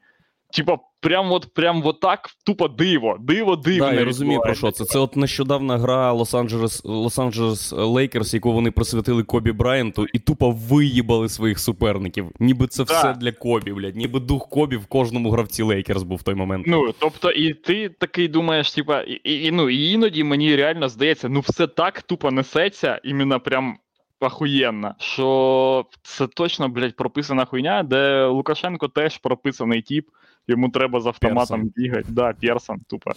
[0.55, 3.85] Типа, прям от прям от так, тупо диво, диво, диво.
[3.85, 4.85] Так, я розумію про що це.
[4.85, 11.29] Це от нещодавна гра Лос-Анджелес Лос-Анджелес Лейкерс, яку вони присвятили Кобі Брайанту, і тупо виїбали
[11.29, 12.31] своїх суперників.
[12.39, 13.95] Ніби це все для Кобі, блядь.
[13.95, 16.65] Ніби дух Кобі в кожному гравці Лейкерс був в той момент.
[16.67, 21.29] Ну, тобто, і ти такий думаєш, типа, і, і, ну, і іноді мені реально здається,
[21.29, 23.77] ну все так тупо несеться, іменно прям
[24.25, 30.09] ахуєнна, що це точно, блядь, прописана хуйня, де Лукашенко теж прописаний тіп,
[30.47, 31.73] йому треба з автоматом Персон.
[31.75, 32.05] бігати.
[32.09, 33.11] Да, Персон, тупо.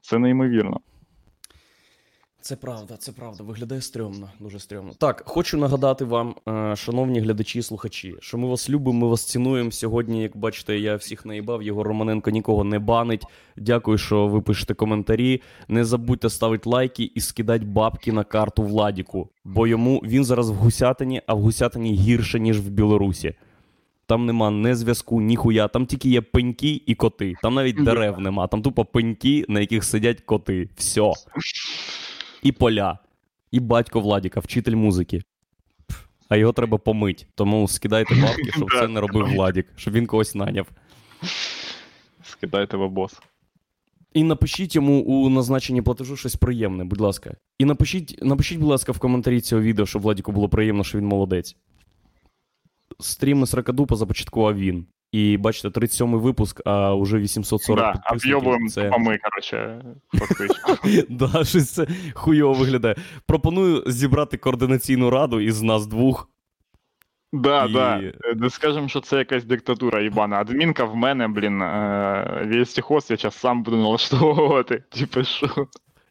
[0.00, 0.80] Це неймовірно.
[2.42, 3.44] Це правда, це правда.
[3.44, 4.92] Виглядає стрьомно, дуже стрьомно.
[4.98, 9.24] Так, хочу нагадати вам, е, шановні глядачі і слухачі, що ми вас любимо, ми вас
[9.24, 9.70] цінуємо.
[9.70, 13.24] Сьогодні, як бачите, я всіх наїбав, Єгор Романенко нікого не банить.
[13.56, 15.42] Дякую, що ви пишете коментарі.
[15.68, 20.54] Не забудьте ставити лайки і скидати бабки на карту Владіку, бо йому він зараз в
[20.54, 23.34] Гусятині, а в Гусятині гірше, ніж в Білорусі.
[24.06, 25.68] Там нема ні зв'язку, ні хуя.
[25.68, 27.34] Там тільки є пеньки і коти.
[27.42, 28.46] Там навіть дерев нема.
[28.46, 30.68] Там тупо пеньки, на яких сидять коти.
[30.76, 31.12] Все.
[32.42, 32.98] І поля.
[33.50, 35.22] І батько Владіка, вчитель музики.
[36.28, 37.26] А його треба помить.
[37.34, 40.68] Тому скидайте бабки, щоб це не робив Владік, щоб він когось наняв.
[42.24, 43.20] Скидайте бабос.
[44.14, 47.36] І напишіть йому у назначенні платежу щось приємне, будь ласка.
[47.58, 51.06] І напишіть, напишіть, будь ласка, в коментарі цього відео, щоб Владіку було приємно, що він
[51.06, 51.56] молодець.
[53.00, 54.86] Стріми з Ракадупа започаткував він.
[55.12, 58.36] І бачите, 37-й випуск, а вже 840 Да, підписників.
[58.36, 58.84] об'єбуємо Це...
[58.84, 59.84] тупами, коротше,
[60.14, 60.76] фактично.
[61.08, 62.96] Да, щось це хуйово виглядає.
[63.26, 66.28] Пропоную зібрати координаційну раду із нас двох.
[67.32, 67.98] Да, І- да.
[67.98, 70.36] Е, Не скажемо, що це якась диктатура їбана.
[70.36, 74.84] Адмінка в мене, блін, е, вістіхоз я зараз сам буду налаштовувати.
[74.98, 75.46] Типу, що?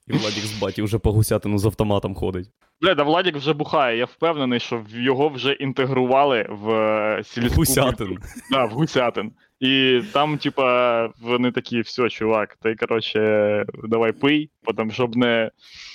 [0.07, 2.49] І Владік з баті вже по гусятину з автоматом ходить.
[2.81, 3.97] Бля, да Владік вже бухає.
[3.97, 8.17] Я впевнений, що його вже інтегрували в е, сільську Гусятин.
[8.51, 9.31] Да, в гусятин.
[9.59, 15.51] І там, типа, вони такі, все, чувак, ти, коротше, давай пий, потім, щоб не.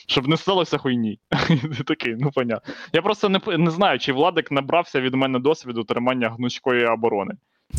[0.09, 1.19] Щоб не сталося хуйні.
[1.77, 2.75] Ти такий, ну понятно.
[2.93, 7.35] Я просто не, не знаю, чи Владик набрався від мене досвіду тримання гнучкої оборони.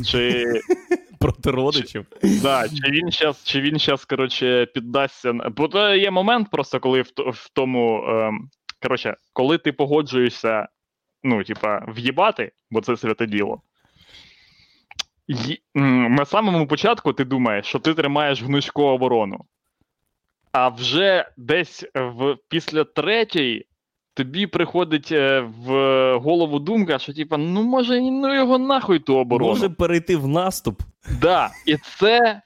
[0.06, 0.46] Чи,
[1.20, 2.06] Проти родичів.
[2.42, 5.34] да, чи він щас, чи він щас, коротше, піддасться.
[5.34, 8.06] Бо то є момент, просто коли в, в тому.
[8.08, 8.50] Ем,
[8.82, 10.68] коротше, коли ти погоджуєшся,
[11.24, 13.62] ну, типа, в'їбати, бо це святе діло.
[15.28, 15.62] й-
[16.10, 19.46] На самому початку ти думаєш, що ти тримаєш гнучку оборону.
[20.52, 23.66] А вже десь в, після третьої
[24.14, 25.68] тобі приходить е, в
[26.18, 29.50] голову думка, що типа, ну може, ну його нахуй ту оборону.
[29.50, 30.82] Може перейти в наступ.
[31.22, 32.42] Да, і це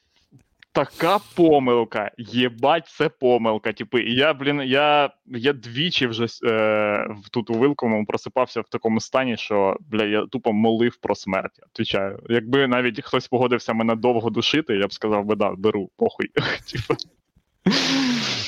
[0.73, 2.11] така помилка.
[2.17, 3.73] Єбать, це помилка.
[3.73, 8.99] Типу, і я, блін, я, я двічі вже е, тут у Вилковому просипався в такому
[8.99, 11.59] стані, що бля, я тупо молив про смерть.
[11.73, 12.19] Отвічаю.
[12.29, 16.27] Якби навіть хтось погодився мене довго душити, я б сказав би, да, беру, похуй.
[16.71, 16.93] Типу,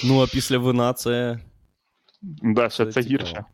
[0.05, 1.39] Ну а після вина це.
[2.21, 3.45] да, ще Це це гірше.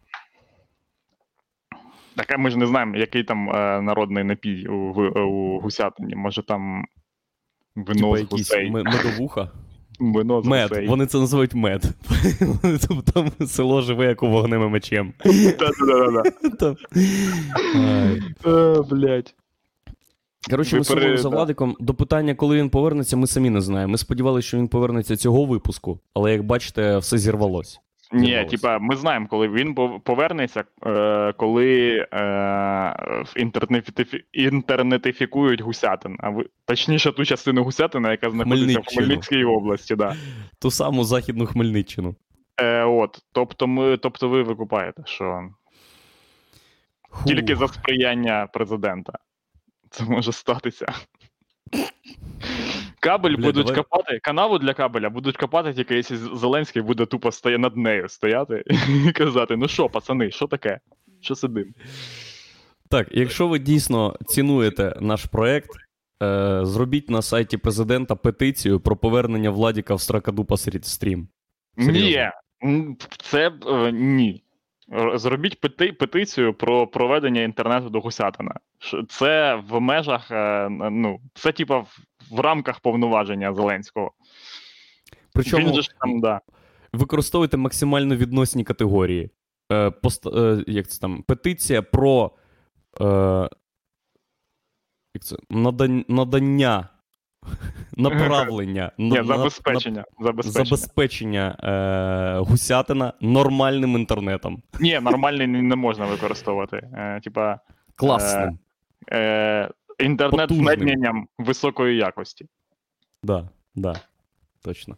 [2.15, 6.15] Так, ми ж не знаємо, який там е, народний напій у, в- у гусятині.
[6.15, 6.85] Може там
[7.87, 8.71] вино Типа з якісь гусей.
[8.71, 9.49] медовуха.
[9.99, 10.69] Вино з Мед.
[10.69, 10.87] гусей.
[10.87, 11.83] Вони це називають мед.
[13.13, 15.13] Там село живе як у вогнем і мечем.
[15.59, 16.23] Да-да-да.
[16.59, 16.75] Там-
[17.75, 18.21] Ай.
[18.45, 19.35] Е, Блять.
[20.49, 21.35] Коротше, Ви ми сумуємо пере- за да.
[21.35, 21.75] Владиком.
[21.79, 23.91] До питання, коли він повернеться, ми самі не знаємо.
[23.91, 27.79] Ми сподівалися, що він повернеться цього випуску, але як бачите, все зірвалось.
[28.11, 32.95] Ні, типа, ми знаємо, коли він повернеться, е, коли е,
[33.35, 34.23] інтернетифі...
[34.31, 36.17] інтернетифікують гусятин.
[36.19, 36.45] А ви...
[36.65, 40.15] Точніше, ту частину гусятина, яка знаходиться в Хмельницькій області, да.
[40.59, 42.15] Ту саму західну Хмельниччину.
[42.61, 45.49] Е, от, тобто, ми, тобто ви викупаєте, що
[47.11, 47.25] Фу.
[47.25, 49.13] тільки за сприяння президента
[49.89, 50.93] це може статися.
[52.99, 57.31] Кабель Бля, будуть давай- копати, канаву для кабеля будуть копати, тільки якщо Зеленський буде тупо
[57.31, 58.63] стоя над нею стояти
[59.07, 60.79] і казати: ну що, пацани, що таке?
[61.21, 61.73] Що сидим?
[62.89, 65.69] Так, якщо ви дійсно цінуєте наш проект,
[66.23, 71.27] е, зробіть на сайті президента петицію про повернення Владіка в Стракадупа стрім.
[71.77, 72.31] Серйозно?
[72.61, 74.43] Ні, це е, ні.
[75.13, 78.59] Зробіть пети- петицію про проведення інтернету до Гусятина.
[79.09, 81.97] Це в межах, е, ну, це типа в,
[82.31, 84.11] в рамках повноваження Зеленського.
[85.33, 86.41] Причому Він же ж там, да.
[86.93, 89.29] використовуйте максимально відносні категорії.
[89.71, 92.31] Е, пост, е, як це там, петиція про
[93.01, 93.49] е,
[95.15, 95.35] як це,
[96.09, 96.89] надання,
[97.97, 100.05] направлення, Ні, забезпечення.
[100.19, 100.65] на- забезпечення.
[100.65, 104.61] забезпечення е, гусятина нормальним інтернетом.
[104.79, 106.77] Ні, нормальний не можна використовувати.
[106.77, 107.59] Е, типа
[107.95, 108.59] Класним.
[109.11, 109.69] е,
[109.99, 112.45] інтернет з високої якості.
[113.23, 113.95] Да, да,
[114.61, 114.97] точно.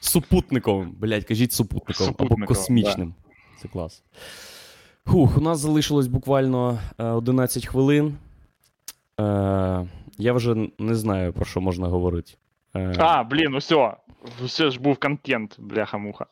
[0.00, 3.14] Супутниковим, блядь, кажіть супутниковим, або космічним.
[3.62, 4.02] Це клас.
[5.04, 8.14] Хух, у нас залишилось буквально е, 11 хвилин.
[9.20, 9.86] Е,
[10.18, 12.32] я вже не знаю, про що можна говорити.
[12.76, 13.94] Е, А, блін, усе.
[14.44, 16.26] Все ж був контент, бляха-муха.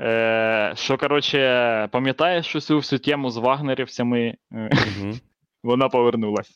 [0.00, 4.36] Е, що, коротше, пам'ятаєш що цю всю тему з вагнерівцями?
[4.50, 5.12] Угу.
[5.62, 6.54] Вона повернулася.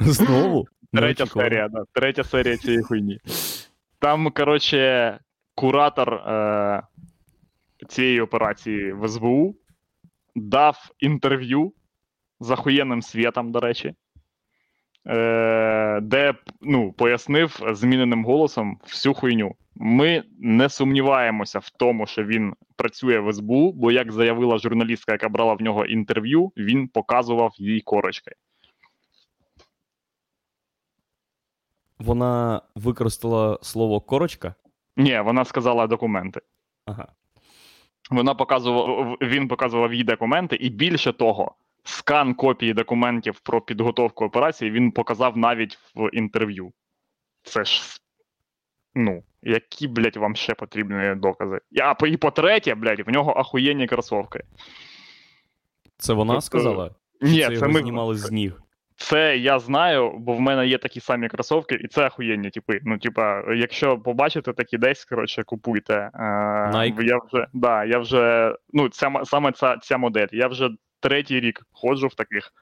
[0.00, 0.66] Знову?
[0.92, 1.84] Третя серія, да.
[1.92, 3.18] Третя серія цієї хуйні.
[3.98, 5.18] Там, коротше,
[5.54, 6.82] куратор е,
[7.88, 9.56] цієї операції в СБУ
[10.34, 11.72] дав інтерв'ю
[12.40, 13.94] з ахуєнним світом, до речі,
[16.02, 19.54] де ну, пояснив зміненим голосом всю хуйню.
[19.74, 25.28] Ми не сумніваємося в тому, що він працює в СБУ, бо, як заявила журналістка, яка
[25.28, 28.32] брала в нього інтерв'ю, він показував їй корочки.
[31.98, 34.54] Вона використала слово корочка.
[34.96, 36.40] Ні, вона сказала документи.
[36.86, 37.08] Ага.
[38.10, 41.54] Вона показував, він показував їй документи, і більше того,
[41.86, 46.72] скан копії документів про підготовку операції він показав навіть в інтерв'ю.
[47.42, 47.82] Це ж.
[48.94, 51.58] Ну, які, блядь, вам ще потрібні докази?
[51.70, 54.40] І, А по- і по-третє, блядь, в нього ахуєнні кросовки.
[55.98, 56.94] Це вона Тобто, сказала?
[57.20, 57.80] Ні, це це його ми.
[57.80, 58.62] знімали з ніг.
[58.98, 62.80] Це я знаю, бо в мене є такі самі кросовки, і це ахуєнні типи.
[62.84, 66.10] Ну, типа, якщо побачите такі десь, коротше, купуйте.
[66.14, 66.18] Е,
[66.74, 67.02] Nike?
[67.02, 70.26] Я вже, да, я вже, ну, ця, саме ця, ця модель.
[70.32, 70.70] Я вже
[71.06, 72.52] третій рік ходжу в таких,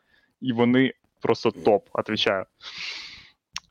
[0.41, 2.45] і вони просто топ, отвічаю.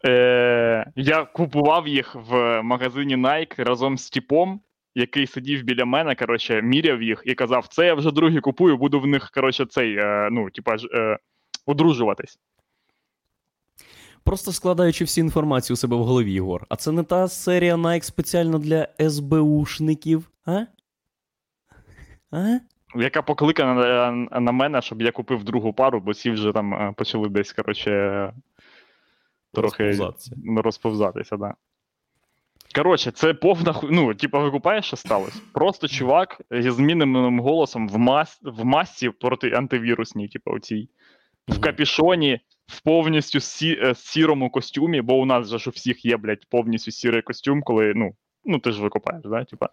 [0.05, 4.61] Е, я купував їх в магазині Nike разом з типом,
[4.95, 8.99] який сидів біля мене, коротше, міряв їх і казав: це я вже другі купую, буду
[8.99, 11.17] в них, коротше, цей, е, ну, типа, е,
[11.65, 12.39] одружуватись.
[14.23, 16.65] Просто складаючи всі інформацію у себе в голові, Єгор.
[16.69, 20.65] А це не та серія Nike спеціально для СБУшників, а?
[22.31, 22.59] А?
[22.95, 27.29] Яка покликана на, мене, щоб я купив другу пару, бо ці вже там е, почали
[27.29, 28.33] десь, коротше,
[29.53, 30.35] трохи Розповзатися.
[30.63, 31.53] розповзатися, да.
[32.75, 33.87] Коротше, це повна ху...
[33.91, 35.39] Ну, типа, ви купаєш, що сталося?
[35.53, 38.39] Просто чувак зі зміненим голосом в, мас...
[38.43, 40.89] в масці проти антивірусній, типу, оцій,
[41.47, 43.79] в капішоні, в повністю сі...
[43.81, 47.61] е, сірому костюмі, бо у нас же ж у всіх є, блядь, повністю сірий костюм,
[47.61, 48.15] коли, ну,
[48.45, 49.43] ну ти ж викупаєш, да?
[49.43, 49.69] Типа.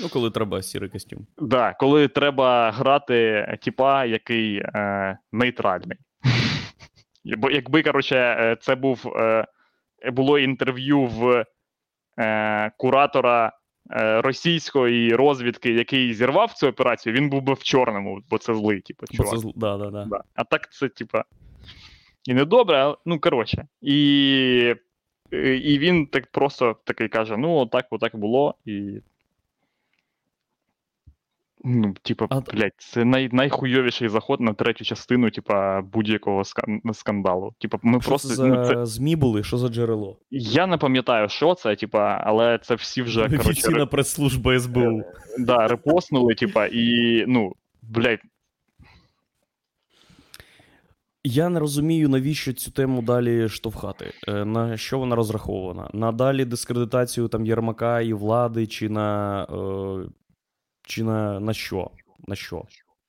[0.00, 1.26] Ну, коли треба сірий костюм.
[1.38, 5.98] Да, коли треба грати типа, який е, нейтральний.
[7.38, 9.46] Бо якби, коротше, е, це був е,
[10.12, 11.44] було інтерв'ю в
[12.18, 13.52] е, куратора
[13.90, 18.80] е, російської розвідки, який зірвав цю операцію, він був би в чорному, бо це злий,
[18.80, 19.30] типу, Бо чувак.
[19.40, 20.20] це зл- да, да, да.
[20.34, 21.24] А так це, типа.
[22.24, 23.66] І не добре, а, ну коротше.
[23.80, 24.74] І,
[25.32, 29.00] і він так просто такий каже: ну, отак, отак було, і.
[31.68, 37.54] Ну, типа, А- блядь, це най, найхуйовіший заход на третю частину, типа, будь-якого скан- скандалу.
[37.58, 38.28] Типа, ми Що просто.
[38.34, 39.42] це ну, це, ЗМІ були?
[39.42, 40.18] Що за джерело?
[40.30, 45.02] я не пам'ятаю, що це, типа, але це всі вже коротше, Офіційна прес-служба СБУ.
[45.38, 47.52] да, репостнули, типа, і, ну,
[47.82, 48.20] блядь,
[51.28, 54.12] Я не розумію, навіщо цю тему далі штовхати.
[54.28, 55.90] Е, На що вона розрахована?
[55.92, 59.42] На далі дискредитацію там Єрмака і влади, чи на.
[59.44, 60.08] Е,
[60.86, 61.90] чи на, на що?
[62.28, 62.62] На що?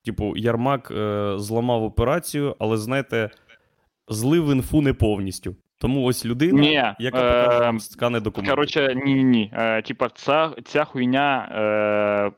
[0.06, 3.30] Типу, Ярмак е, зламав операцію, але знаєте,
[4.08, 5.56] злив інфу не повністю.
[5.78, 8.56] Тому ось людина, Ні, яка покаже е, вам скани документів.
[8.56, 9.52] Коротше, ні, ні, ні.
[9.54, 11.50] Е, типа, ця, ця хуйня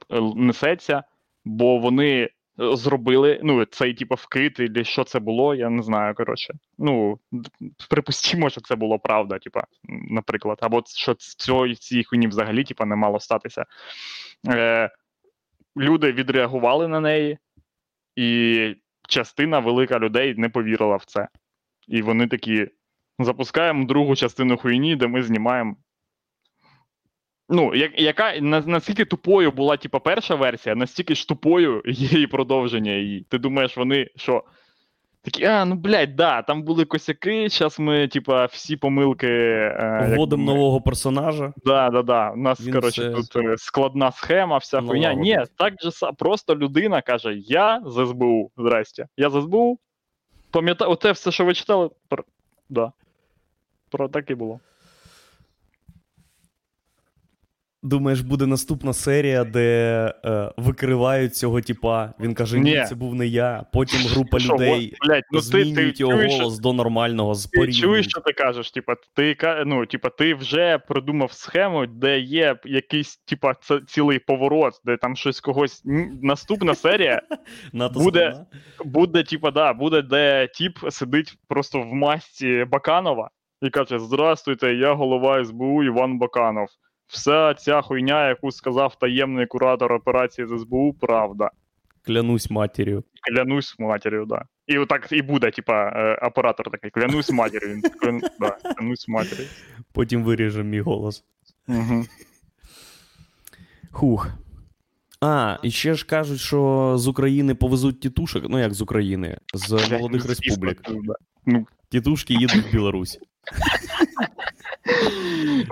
[0.10, 1.04] е, несеться,
[1.46, 6.16] бо вони зробили, ну, цей, типа, вкид, і що це було, я не знаю.
[6.16, 6.54] Коротше.
[6.78, 7.20] Ну,
[7.90, 9.64] припустімо, що це було правда, типа,
[10.10, 10.58] наприклад.
[10.62, 13.66] Або що цього, цієї хуйні взагалі, типа, не мало статися.
[14.48, 14.90] Е,
[15.78, 17.38] люди відреагували на неї,
[18.16, 18.76] і
[19.08, 21.28] частина велика людей не повірила в це.
[21.88, 22.68] І вони такі.
[23.22, 25.76] Запускаємо другу частину хуйні, де ми знімаємо.
[27.50, 32.28] Ну, як, яка на, наскільки тупою була, типа, перша версія, настільки ж тупою є і
[32.28, 33.26] продовження її.
[33.30, 34.44] Ти думаєш, вони що?
[35.22, 39.28] Такі, а, ну блядь, да, там були косяки, зараз ми, типа, всі помилки.
[39.28, 41.54] Е, Вводимо ми- нового персонажа.
[41.66, 42.32] Да, да, да.
[42.32, 45.14] У нас, Він коротше, це тут е, складна схема, вся хуйня.
[45.14, 48.52] Ні, так же просто людина каже: Я з СБУ.
[48.58, 49.08] Здрасте.
[49.18, 49.80] Я з СБУ.
[50.52, 52.24] Пам'ятаю, оте все, що ви читали, про...
[52.70, 52.92] да.
[53.90, 54.60] Про так і було.
[57.84, 62.14] Думаєш, буде наступна серія, де е, викривають цього типа.
[62.20, 63.66] Він каже: Ні, це був не я.
[63.74, 67.72] Потім група Що, людей блядь, ну ти, ти, його чуєш, голос до нормального з ти
[67.74, 68.72] чуєш, що ти кажеш?
[68.72, 73.54] Типа, ти, ну, типа, ти вже придумав схему, де є якийсь, типа,
[73.88, 75.82] цілий поворот, де там щось когось.
[76.22, 77.22] Наступна серія
[77.94, 78.46] буде-
[78.86, 83.30] буде, типа, да, буде, де тіп сидить просто в масці Баканова
[83.62, 86.68] і каже: Здравствуйте, я голова СБУ Іван Баканов.
[87.10, 91.52] Вся ця хуйня, яку сказав таємний куратор операції з СБУ, правда.
[92.06, 93.04] Клянусь матір'ю.
[93.22, 94.46] Клянусь матір'ю, да.
[94.68, 97.70] І отак і буде, типа, е, оператор такий, клянусь матір'ю.
[97.70, 98.22] Він клян...
[98.40, 99.48] да, клянусь матір'ю.
[99.94, 101.24] Потім виріжемо мій голос.
[101.68, 102.06] Угу.
[103.92, 104.30] Хух.
[105.22, 108.46] А, і ще ж кажуть, що з України повезуть тітушок.
[108.50, 110.82] Ну як з України, з молодих республік.
[111.90, 113.20] Тітушки їдуть в Білорусь.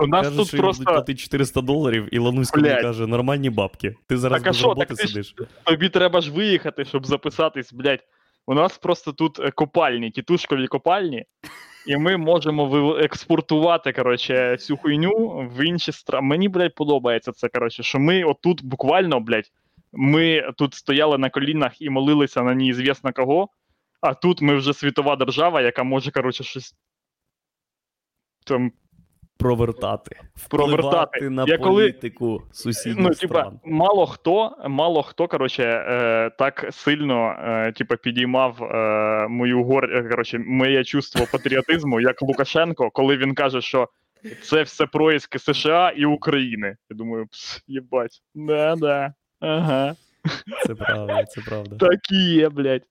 [0.00, 2.82] У нас Кажуть, тут що просто платити 400 доларів, і Лануська мені Блядь.
[2.82, 3.94] каже, нормальні бабки.
[4.06, 7.72] Ти зараз Так, без що, роботи так ти ж- тобі треба ж виїхати, щоб записатись,
[7.72, 8.04] блядь.
[8.46, 11.24] У нас просто тут е, копальні, тітушкові копальні,
[11.86, 16.26] і ми можемо експортувати, коротше, цю хуйню в інші страни.
[16.26, 19.50] Мені, блядь, подобається це, коротше, що ми отут буквально, блядь,
[19.92, 23.48] ми тут стояли на колінах і молилися на неізвісно кого,
[24.00, 26.74] а тут ми вже світова держава, яка може, коротше, щось.
[28.46, 28.72] Там
[29.38, 30.16] Провертати.
[30.50, 31.30] Провертати.
[31.30, 33.60] На Я коли- політику сусідніх Ну, типа, стран.
[33.64, 39.84] мало хто, мало хто, коротше, е, так сильно е, типа, підіймав е, мою гор...
[39.84, 43.88] е, коротше, моє чувство патріотизму, як Лукашенко, коли він каже, що
[44.42, 46.76] це все проїзки США і України.
[46.90, 49.96] Я думаю, пс, єбать, да-да, ага,
[50.66, 51.76] Це правда, це правда.
[51.76, 52.82] так і є, блядь.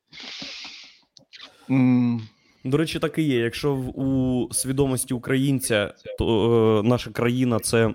[1.70, 2.22] М,
[2.68, 3.40] До речі, так і є.
[3.40, 7.94] Якщо у свідомості українця, то е, наша країна це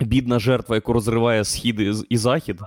[0.00, 2.60] бідна жертва, яку розриває схід і, захід,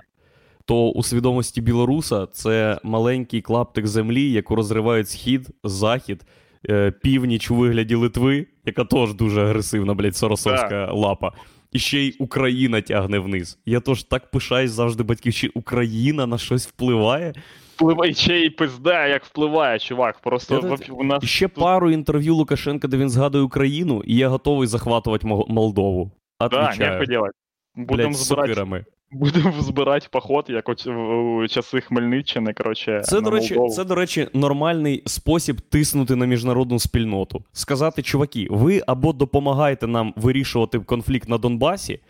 [0.64, 6.24] то у свідомості білоруса це маленький клаптик землі, яку розривають схід, захід,
[6.68, 11.32] е, північ у вигляді Литви, яка теж дуже агресивна, блядь, соросовська лапа.
[11.72, 13.58] І ще й Україна тягне вниз.
[13.66, 15.52] Я тож так пишаюсь завжди батьківщина.
[15.54, 17.34] Україна на щось впливає.
[17.78, 20.18] Впливає ще й пизда, як впливає, чувак.
[20.20, 24.28] Просто Я тут- у нас ще пару інтерв'ю Лукашенка, де він згадує Україну, і я
[24.28, 26.10] готовий захватувати Мо- Молдову.
[26.40, 27.06] да, Отвічаю.
[27.06, 27.32] делать.
[27.76, 28.84] Будемо з збирати.
[29.10, 32.52] Будемо збирати поход, як в у часи Хмельниччини.
[32.52, 33.74] Коротше, Це, на до речі, Молдову.
[33.76, 37.44] це, до речі, нормальний спосіб тиснути на міжнародну спільноту.
[37.52, 42.00] Сказати, чуваки, ви або допомагаєте нам вирішувати конфлікт на Донбасі,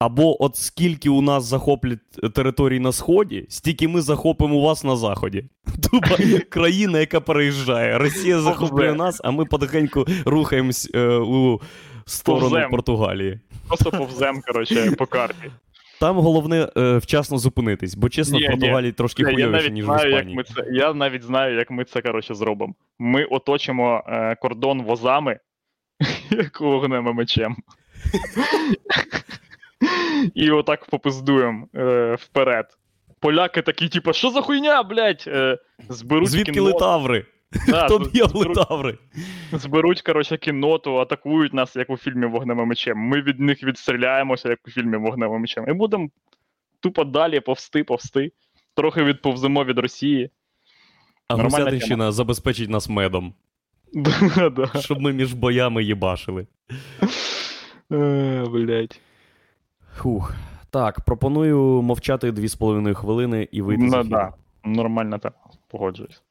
[0.00, 4.96] або от скільки у нас захоплять територій на Сході, стільки ми захопимо у вас на
[4.96, 5.44] Заході.
[5.90, 6.16] Тупо
[6.48, 7.98] країна, яка переїжджає.
[7.98, 11.60] Росія захоплює нас, а ми потихеньку рухаємось е, у
[12.04, 12.70] сторону Повзем.
[12.70, 13.40] Португалії.
[13.68, 15.50] Просто повзем, коротше, по карті.
[16.00, 18.56] Там головне е, вчасно зупинитись, бо чесно, Ні, в ні.
[18.56, 20.64] Португалії трошки хуйовіше, ніж в знаю, як ми це.
[20.72, 22.74] Я навіть знаю, як ми це коротше зробимо.
[22.98, 25.38] Ми оточимо е, кордон возами,
[26.30, 27.56] як вогнем і мечем.
[30.34, 32.66] І отак попиздуємо е, вперед.
[33.20, 35.24] Поляки такі, типу, що за хуйня, блядь?
[35.26, 35.58] Е,
[35.88, 37.26] зберуть Звідки кіннот, летаври?
[37.68, 38.98] да, Хто б'є зберуть- летаври?
[39.52, 42.98] зберуть, коротше, кінноту, атакують нас, як у фільмі Вогневим мечем.
[42.98, 45.64] Ми від них відстріляємося, як у фільмі Вогневим мечем.
[45.68, 46.08] І будемо
[46.80, 48.32] тупо далі повсти, повсти.
[48.76, 50.30] Трохи відповземо від Росії.
[51.28, 53.34] А Гусятинщина забезпечить нас медом,
[54.80, 56.46] щоб ми між боями їбашили.
[57.92, 59.00] Е, Блять.
[59.98, 60.34] Хух.
[60.70, 64.16] Так, пропоную мовчати 2,5 хвилини і вийти з Ну ефіру.
[64.16, 64.32] да,
[64.64, 65.34] нормально так,
[65.70, 66.22] погоджуюсь.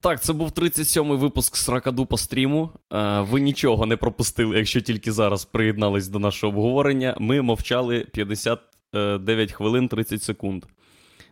[0.00, 2.70] Так, це був 37-й випуск Сракаду по стріму.
[2.92, 7.16] Е, Ви нічого не пропустили, якщо тільки зараз приєднались до нашого обговорення.
[7.20, 10.64] Ми мовчали 59 хвилин 30 секунд.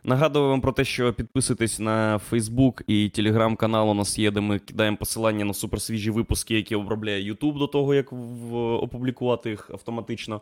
[0.05, 4.59] Нагадую вам про те, що підписуйтесь на Facebook і телеграм-канал у нас є, де ми
[4.59, 8.13] кидаємо посилання на суперсвіжі випуски, які обробляє YouTube до того, як
[8.83, 10.41] опублікувати їх автоматично.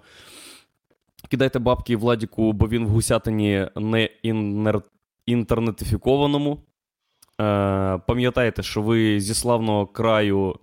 [1.31, 4.11] Кидайте бабки Владіку, бо він в гусятині не
[5.27, 6.59] інтернетифікованому.
[7.41, 10.55] Е, пам'ятайте, що ви зі славного краю.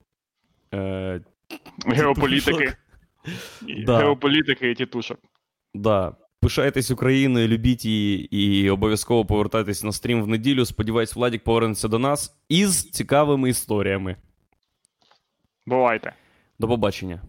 [0.74, 1.22] Е,
[1.86, 2.74] Геополітики.
[3.86, 3.97] Да.
[3.97, 5.19] Геополітики і тітушок.
[5.74, 10.65] да, пишайтесь Україною, любіть її і обов'язково повертайтесь на стрім в неділю.
[10.65, 14.15] Сподіваюсь, Владік повернеться до нас із цікавими історіями.
[15.67, 16.13] Бувайте.
[16.59, 17.22] До побачення.